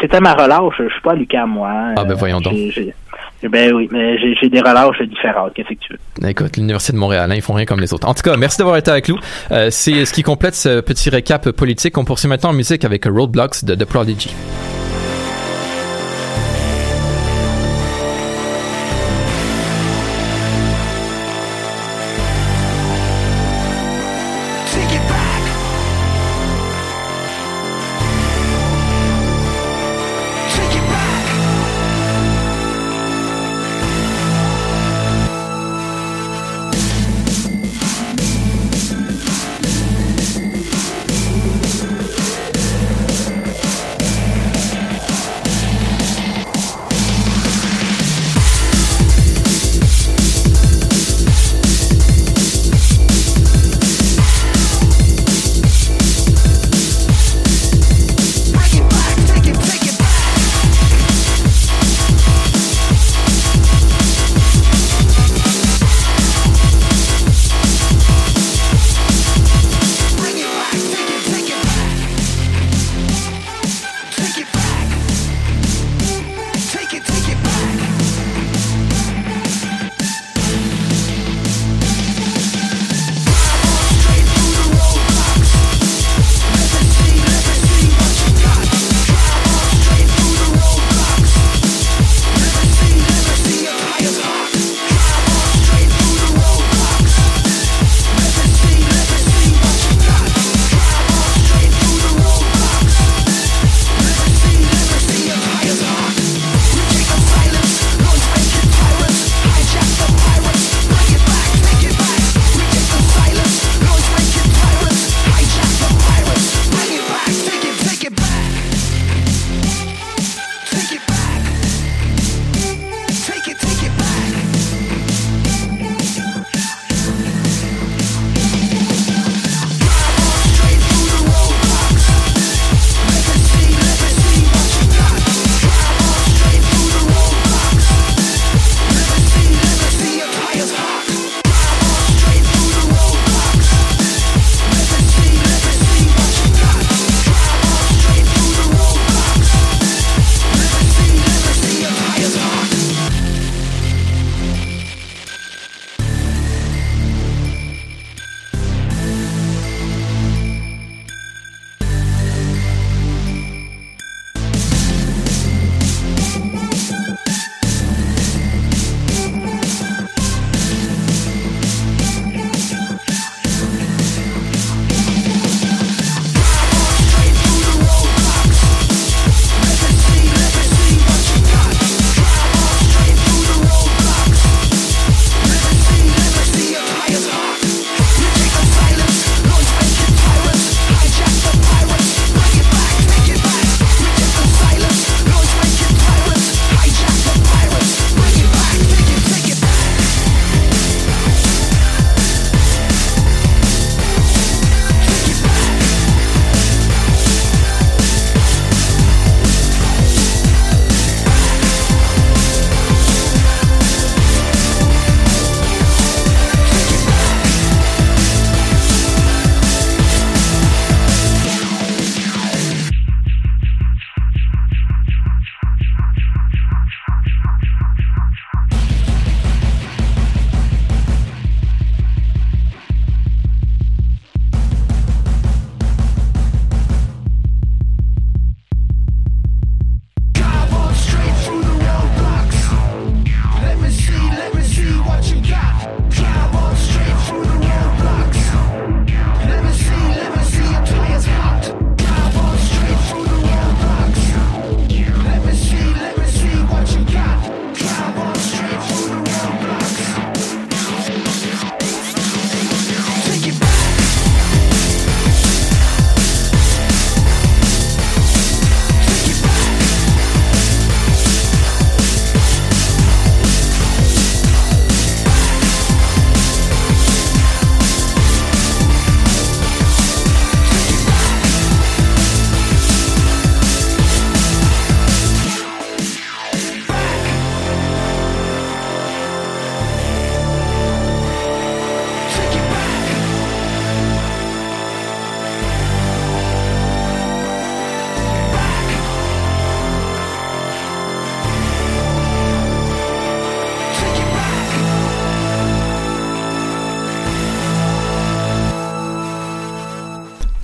[0.00, 1.70] C'était ma relâche, je suis pas à l'UQAM, moi.
[1.96, 2.52] Ah ben voyons donc.
[2.54, 2.94] J'ai- j'ai-
[3.48, 6.28] Ben oui, mais j'ai j'ai des relâches différentes, qu'est-ce que tu veux?
[6.28, 8.08] Écoute, l'Université de Montréal, hein, ils font rien comme les autres.
[8.08, 9.18] En tout cas, merci d'avoir été avec nous.
[9.52, 11.96] Euh, c'est ce qui complète ce petit récap politique.
[11.98, 14.34] On poursuit maintenant en musique avec Roadblocks de The Prodigy.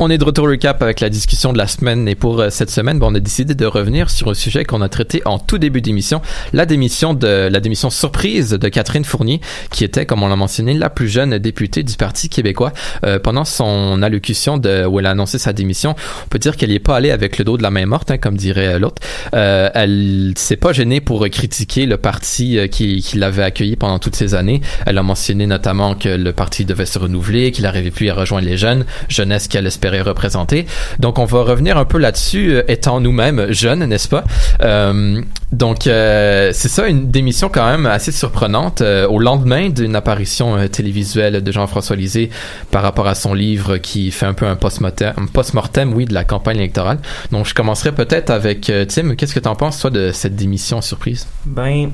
[0.07, 2.51] On est de retour au cap avec la discussion de la semaine et pour euh,
[2.51, 5.39] cette semaine, bon, on a décidé de revenir sur un sujet qu'on a traité en
[5.39, 6.21] tout début d'émission,
[6.53, 9.41] la démission de la démission surprise de Catherine Fournier,
[9.71, 12.75] qui était, comme on l'a mentionné, la plus jeune députée du Parti québécois.
[13.07, 15.95] Euh, pendant son allocution de, où elle a annoncé sa démission,
[16.25, 18.19] on peut dire qu'elle n'est pas allée avec le dos de la main morte, hein,
[18.19, 19.01] comme dirait l'autre.
[19.35, 23.99] Euh, elle s'est pas gênée pour critiquer le parti euh, qui, qui l'avait accueilli pendant
[23.99, 24.61] toutes ces années.
[24.85, 28.47] Elle a mentionné notamment que le parti devait se renouveler, qu'il n'arrivait plus à rejoindre
[28.47, 30.67] les jeunes, jeunesse qu'elle espérait représenter.
[30.99, 34.25] Donc on va revenir un peu là-dessus, euh, étant nous-mêmes jeunes, n'est-ce pas?
[34.63, 35.21] Euh,
[35.53, 41.43] Donc euh, c'est ça, une démission quand même assez surprenante au lendemain d'une apparition télévisuelle
[41.43, 42.31] de Jean-François Lisée
[42.71, 46.25] par rapport à son livre qui fait un peu un post-mortem, post-mortem, oui, de la
[46.25, 46.99] campagne électorale.
[47.31, 49.15] Donc je commencerai peut-être avec Tim.
[49.15, 51.27] Qu'est-ce que tu en penses toi de cette démission surprise?
[51.47, 51.91] Ben,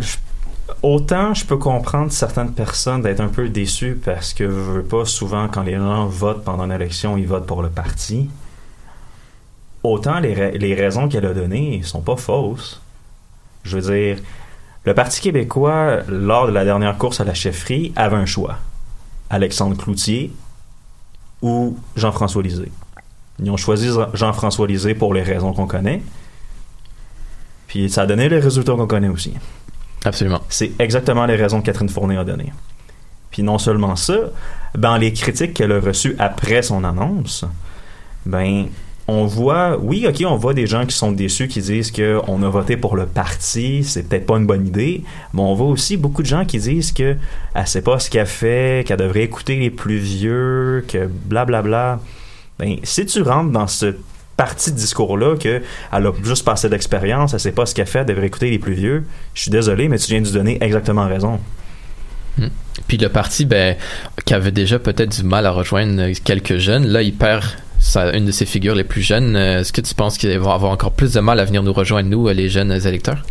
[0.00, 0.16] je-
[0.82, 5.04] autant je peux comprendre certaines personnes d'être un peu déçues parce que je veux pas
[5.04, 8.28] souvent quand les gens votent pendant une élection, ils votent pour le parti.
[9.82, 12.80] Autant les raisons qu'elle a données sont pas fausses.
[13.64, 14.22] Je veux dire,
[14.84, 18.56] le Parti québécois, lors de la dernière course à la chefferie, avait un choix.
[19.30, 20.32] Alexandre Cloutier
[21.40, 22.72] ou Jean-François Lisée.
[23.38, 26.02] Ils ont choisi Jean-François Lisée pour les raisons qu'on connaît.
[27.68, 29.34] Puis ça a donné les résultats qu'on connaît aussi.
[30.04, 30.40] Absolument.
[30.48, 32.52] C'est exactement les raisons que Catherine Fournier a données.
[33.30, 34.16] Puis non seulement ça,
[34.76, 37.44] ben les critiques qu'elle a reçues après son annonce,
[38.26, 38.66] ben
[39.08, 42.42] on voit, oui, ok, on voit des gens qui sont déçus, qui disent que on
[42.42, 45.02] a voté pour le parti, c'est peut-être pas une bonne idée,
[45.34, 47.16] mais on voit aussi beaucoup de gens qui disent que
[47.54, 52.00] elle sait pas ce qu'elle fait, qu'elle devrait écouter les plus vieux, que blablabla.
[52.58, 53.96] Ben, si tu rentres dans ce
[54.36, 55.62] partie de discours-là que
[55.92, 58.58] elle a juste passé d'expérience, elle sait pas ce qu'elle fait, elle devrait écouter les
[58.58, 59.04] plus vieux,
[59.34, 61.38] je suis désolé, mais tu viens de lui donner exactement raison.
[62.38, 62.48] Hmm.
[62.88, 63.76] Puis le parti, ben,
[64.24, 67.44] qui avait déjà peut-être du mal à rejoindre quelques jeunes, là, il perd
[68.14, 69.36] une de ses figures les plus jeunes.
[69.36, 71.72] Euh, Est-ce que tu penses qu'il va avoir encore plus de mal à venir nous
[71.72, 73.22] rejoindre, nous, euh, les jeunes électeurs?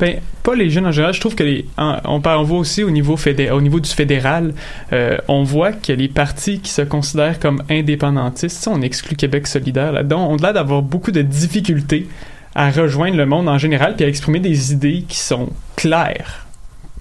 [0.00, 1.14] Ben, pas les jeunes en général.
[1.14, 4.52] Je trouve que les, en- on, voit aussi au niveau, fédé- au niveau du fédéral,
[4.92, 9.92] euh, on voit que les partis qui se considèrent comme indépendantistes, on exclut Québec solidaire
[9.92, 12.08] là-dedans, ont l'air d'avoir beaucoup de difficultés
[12.56, 16.46] à rejoindre le monde en général puis à exprimer des idées qui sont claires.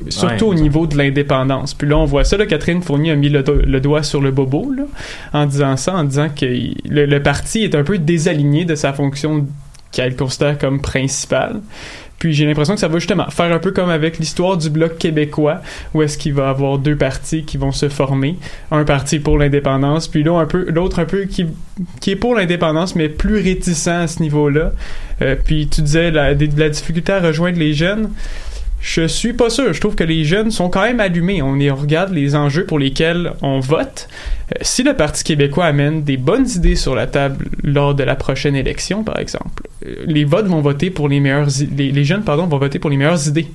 [0.09, 1.73] Surtout Ouais, au niveau de l'indépendance.
[1.75, 2.35] Puis là, on voit ça.
[2.35, 4.83] Là, Catherine Fournier a mis le, do- le doigt sur le bobo là,
[5.33, 8.91] en disant ça, en disant que le, le parti est un peu désaligné de sa
[8.93, 9.45] fonction
[9.91, 11.61] qu'elle considère comme principale.
[12.23, 14.97] Puis j'ai l'impression que ça va justement faire un peu comme avec l'histoire du bloc
[14.97, 15.61] québécois,
[15.93, 18.37] où est-ce qu'il va avoir deux partis qui vont se former,
[18.71, 21.47] un parti pour l'indépendance, puis l'autre un peu, l'autre un peu qui,
[21.99, 24.71] qui est pour l'indépendance mais plus réticent à ce niveau-là.
[25.21, 28.09] Euh, puis tu disais la difficulté à rejoindre les jeunes.
[28.83, 29.71] Je suis pas sûr.
[29.71, 31.41] Je trouve que les jeunes sont quand même allumés.
[31.41, 34.09] On, y regarde les enjeux pour lesquels on vote.
[34.51, 38.15] Euh, si le Parti québécois amène des bonnes idées sur la table lors de la
[38.15, 42.45] prochaine élection, par exemple, euh, les votes vont voter pour les meilleures les, jeunes pardon
[42.45, 43.47] vont voter pour les meilleures idées.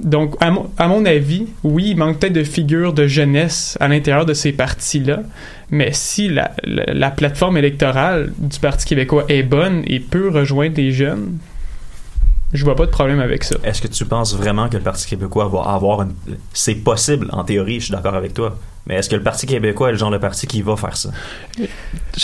[0.00, 0.50] Donc, à
[0.88, 5.22] mon, avis, oui, il manque peut-être de figures de jeunesse à l'intérieur de ces partis-là,
[5.70, 10.90] mais si la, la plateforme électorale du Parti québécois est bonne et peut rejoindre les
[10.90, 11.36] jeunes,
[12.52, 13.56] je vois pas de problème avec ça.
[13.64, 16.14] Est-ce que tu penses vraiment que le Parti québécois va avoir une...
[16.52, 18.58] C'est possible, en théorie, je suis d'accord avec toi.
[18.86, 21.10] Mais est-ce que le Parti québécois est le genre de parti qui va faire ça?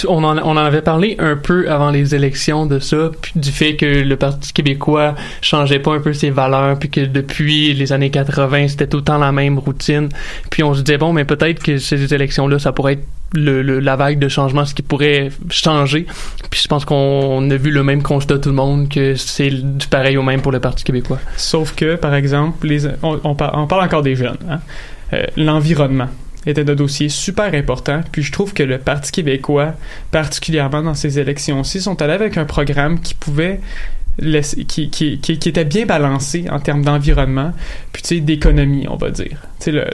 [0.09, 3.51] On en, on en avait parlé un peu avant les élections de ça, puis du
[3.53, 7.93] fait que le Parti québécois changeait pas un peu ses valeurs, puis que depuis les
[7.93, 10.09] années 80, c'était tout le temps la même routine.
[10.51, 13.05] Puis on se disait, bon, mais peut-être que ces élections-là, ça pourrait être
[13.35, 16.07] le, le- la vague de changement, ce qui pourrait changer.
[16.51, 19.87] Puis je pense qu'on a vu le même constat tout le monde, que c'est du
[19.87, 21.19] pareil au même pour le Parti québécois.
[21.37, 24.39] Sauf que, par exemple, les, on, on par- on parle encore des jeunes.
[24.51, 24.59] hein.
[25.13, 26.09] Euh, L'environnement
[26.49, 28.01] était un dossier super important.
[28.11, 29.75] Puis je trouve que le Parti québécois,
[30.11, 33.61] particulièrement dans ces élections-ci, sont allés avec un programme qui pouvait
[34.19, 37.53] qui, était bien balancé en termes d'environnement,
[37.93, 39.39] puis tu sais, d'économie, on va dire.
[39.61, 39.85] Tu sais,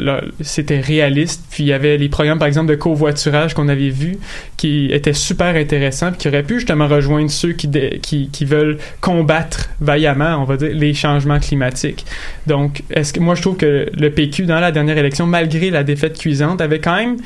[0.40, 4.18] c'était réaliste, puis il y avait les programmes, par exemple, de covoiturage qu'on avait vus,
[4.56, 10.36] qui étaient super intéressants, puis qui auraient pu justement rejoindre ceux qui, veulent combattre vaillamment,
[10.40, 12.04] on va dire, les changements climatiques.
[12.46, 12.82] Donc,
[13.20, 16.80] moi, je trouve que le PQ, dans la dernière élection, malgré la défaite cuisante, avait
[16.80, 17.16] quand même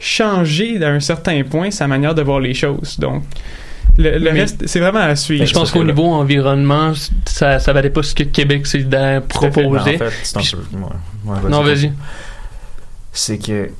[0.00, 2.98] changé à un certain point sa manière de voir les choses.
[2.98, 3.22] Donc,
[3.98, 5.40] le, le Mais- reste, c'est vraiment à suivre.
[5.42, 6.92] Mais je pense qu'au là niveau environnement,
[7.26, 9.96] ça, ça valait pas ce que Québec solidaire proposait.
[9.96, 10.76] En fait, c'est un Puis- peu...
[10.78, 11.34] ouais.
[11.42, 11.92] Ouais, Non, vas-y.
[13.12, 13.70] C'est que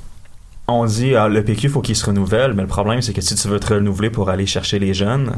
[0.67, 3.35] on dit ah, le PQ faut qu'il se renouvelle, mais le problème c'est que si
[3.35, 5.33] tu veux te renouveler pour aller chercher les jeunes,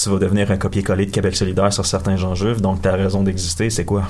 [0.00, 3.70] tu vas devenir un copier-coller de Québec solidaire sur certains enjeux, donc ta raison d'exister,
[3.70, 4.04] c'est quoi?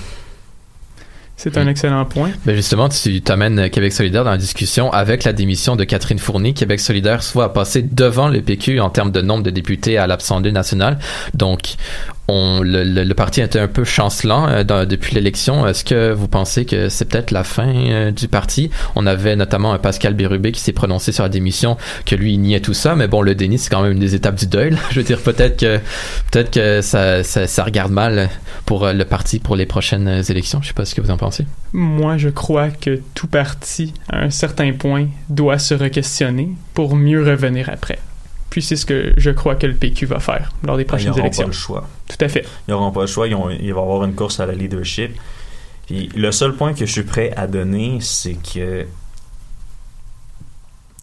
[1.43, 2.33] C'est un excellent point.
[2.45, 6.53] Ben justement, tu t'amènes Québec solidaire dans la discussion avec la démission de Catherine Fournier.
[6.53, 10.07] Québec solidaire soit a passé devant le PQ en termes de nombre de députés à
[10.07, 10.99] l'Assemblée nationale.
[11.33, 11.77] Donc,
[12.31, 15.67] on, le, le, le parti était un peu chancelant euh, depuis l'élection.
[15.67, 18.71] Est-ce que vous pensez que c'est peut-être la fin euh, du parti?
[18.95, 21.77] On avait notamment un Pascal Bérubé qui s'est prononcé sur la démission,
[22.07, 22.95] que lui, il niait tout ça.
[22.95, 24.77] Mais bon, le déni, c'est quand même une des étapes du deuil.
[24.91, 25.79] Je veux dire, peut-être que,
[26.31, 28.31] peut-être que ça, ça, regarde mal
[28.65, 30.61] pour euh, le parti pour les prochaines élections.
[30.63, 31.47] Je sais pas ce que vous en pensez.
[31.73, 37.25] Moi, je crois que tout parti, à un certain point, doit se re-questionner pour mieux
[37.25, 37.99] revenir après.
[38.51, 41.09] Puis c'est ce que je crois que le PQ va faire lors des Ils prochaines
[41.11, 41.45] n'auront élections.
[41.45, 41.89] pas le choix.
[42.09, 42.45] Tout à fait.
[42.67, 43.29] Ils n'auront pas le choix.
[43.29, 45.13] Ils ont- va y avoir une course à la leadership.
[45.87, 48.87] Puis le seul point que je suis prêt à donner, c'est que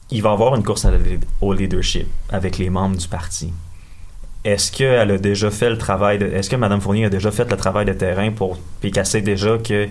[0.10, 0.98] il va y avoir une course à la,
[1.42, 3.52] au leadership avec les membres du parti.
[4.44, 7.50] Est-ce qu'elle a déjà fait le travail de, Est-ce que Mme Fournier a déjà fait
[7.50, 9.88] le travail de terrain pour puis qu'elle sait déjà que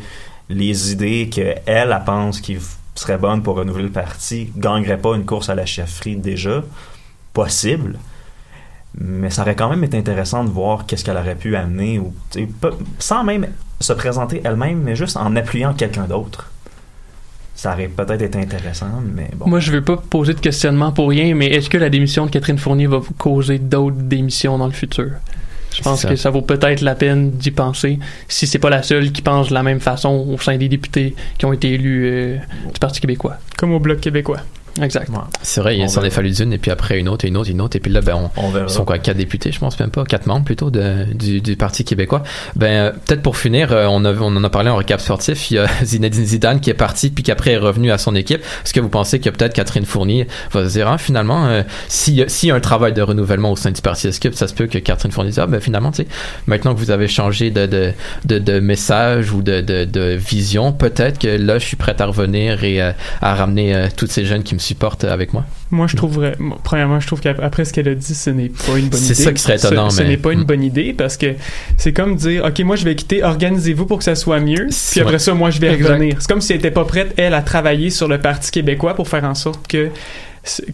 [0.48, 2.56] les idées qu'elle elle pense qui
[2.94, 6.62] seraient bonnes pour renouveler le parti gagneraient pas une course à la chefferie déjà?
[7.36, 7.98] Possible
[8.98, 12.14] mais ça aurait quand même été intéressant de voir qu'est-ce qu'elle aurait pu amener ou
[12.98, 13.46] sans même
[13.78, 16.50] se présenter elle-même mais juste en appuyant quelqu'un d'autre
[17.54, 21.08] ça aurait peut-être été intéressant mais bon Moi, je veux pas poser de questionnement pour
[21.08, 24.74] rien, mais est-ce que la démission de Catherine Fournier va causer d'autres démissions dans le
[24.74, 25.12] futur?
[25.74, 26.08] Je pense ça.
[26.08, 29.48] que ça vaut peut-être la peine d'y penser si c'est pas la seule qui pense
[29.48, 32.36] de la même façon au sein des députés qui ont été élus euh,
[32.72, 33.36] du Parti québécois.
[33.56, 34.40] Comme au Bloc québécois.
[34.82, 35.08] Exact.
[35.42, 37.48] C'est vrai, il s'en est fallu d'une, et puis après une autre, et une autre,
[37.48, 39.52] et une autre, et puis là, ben, on, on verra ils sont quoi, quatre députés,
[39.52, 42.22] je pense même pas, quatre membres plutôt de, du, du Parti québécois.
[42.56, 45.50] Ben, euh, peut-être pour finir, euh, on, a, on en a parlé en récap sportif,
[45.50, 48.40] il y a Zinedine Zidane qui est parti, puis qu'après est revenu à son équipe.
[48.64, 52.14] Est-ce que vous pensez que peut-être Catherine Fournier va se dire, ah, finalement, euh, s'il
[52.14, 54.30] y, a- s'il y a un travail de renouvellement au sein du Parti, est-ce que
[54.32, 56.08] ça se peut que Catherine Fournier dise, ah, ben, finalement, tu sais,
[56.46, 57.92] maintenant que vous avez changé de, de,
[58.24, 62.06] de, de message ou de, de, de vision, peut-être que là, je suis prête à
[62.06, 65.44] revenir et euh, à ramener euh, tous ces jeunes qui me supportent avec moi.
[65.70, 66.36] Moi, je trouverais.
[66.64, 69.14] Premièrement, je trouve qu'après ce qu'elle a dit, ce n'est pas une bonne idée.
[69.14, 70.44] C'est ça qui serait Ce- étonnant, Ce, mais- n'est pas une Mm.
[70.44, 71.34] bonne idée parce que
[71.76, 74.68] c'est comme dire OK, moi, je vais quitter, organisez-vous pour que ça soit mieux.
[74.90, 75.88] Puis après ça, moi, je vais Exact.
[75.94, 76.16] revenir.
[76.20, 79.08] C'est comme si elle n'était pas prête, elle, à travailler sur le Parti québécois pour
[79.08, 79.88] faire en sorte que,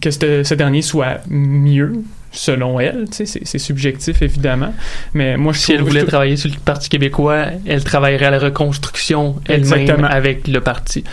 [0.01, 1.93] que ce, ce dernier soit mieux.
[2.33, 4.73] Selon elle, tu sais, c'est- subjectif évidemment,
[5.13, 8.31] mais moi je Si elle voulait je- travailler sur le Parti québécois, elle travaillerait à
[8.31, 11.03] la reconstruction elle-même avec le parti.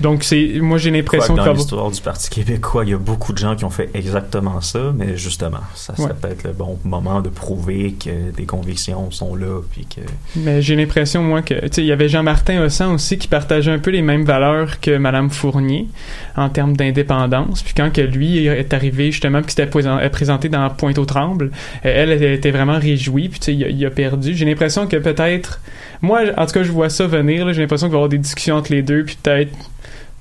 [0.00, 3.32] donc c'est moi j'ai l'impression que dans l'histoire du Parti québécois, il y a beaucoup
[3.32, 6.14] de gens qui ont fait exactement ça, mais justement, ça serait Ouais.
[6.20, 10.00] peut-être le bon moment de prouver que des convictions sont là, puis que
[10.36, 13.70] Mais j'ai l'impression, moi, que, tu sais, il y avait Jean-Martin Hossan aussi qui partageait
[13.72, 15.88] un peu les mêmes valeurs que Madame Fournier
[16.36, 17.62] en termes d'indépendance.
[17.62, 21.50] Puis quand que lui est arrivé, justement, puis qu'il s'était présent- présenté dans Pointe-aux-Trembles, euh,
[21.82, 24.34] elle, elle était vraiment réjouie, puis tu sais, il, a- il a perdu.
[24.34, 25.60] J'ai l'impression que peut-être,
[26.02, 28.18] moi, en tout cas, je vois ça venir, j'ai l'impression qu'il va y avoir des
[28.18, 29.52] discussions entre les deux, puis peut-être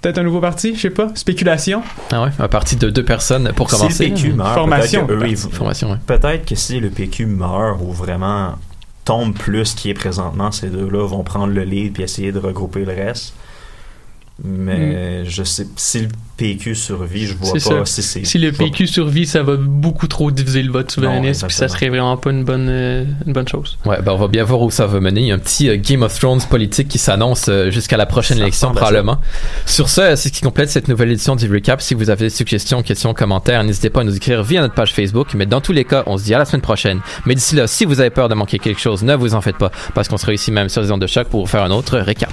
[0.01, 1.81] peut-être un nouveau parti, je sais pas, spéculation.
[2.13, 3.91] Ah ouais, un parti de deux personnes pour commencer.
[4.05, 5.97] si le PQ meurt, Formation, peut-être que, eux, Formation, ouais.
[6.07, 8.53] peut-être que si le PQ meurt ou vraiment
[9.03, 12.85] tombe plus qu'il est présentement, ces deux-là vont prendre le lead puis essayer de regrouper
[12.85, 13.33] le reste.
[14.43, 16.07] Mais je sais si le
[16.39, 17.85] PQ survit, je vois pas ça.
[17.85, 21.55] si c'est Si le PQ survit, ça va beaucoup trop diviser le vote souverainiste, puis
[21.55, 23.77] ça serait vraiment pas une bonne, euh, une bonne chose.
[23.85, 25.19] Ouais, ben on va bien voir où ça va mener.
[25.19, 28.05] Il y a un petit euh, Game of Thrones politique qui s'annonce euh, jusqu'à la
[28.05, 29.17] prochaine Ça élection probablement.
[29.65, 31.81] Sur ce, c'est ce qui complète cette nouvelle édition du Recap.
[31.81, 34.93] Si vous avez des suggestions, questions, commentaires, n'hésitez pas à nous écrire via notre page
[34.93, 35.33] Facebook.
[35.33, 37.01] Mais dans tous les cas, on se dit à la semaine prochaine.
[37.25, 39.57] Mais d'ici là, si vous avez peur de manquer quelque chose, ne vous en faites
[39.57, 41.71] pas, parce qu'on sera ici même sur les ondes de choc pour vous faire un
[41.71, 42.31] autre récap.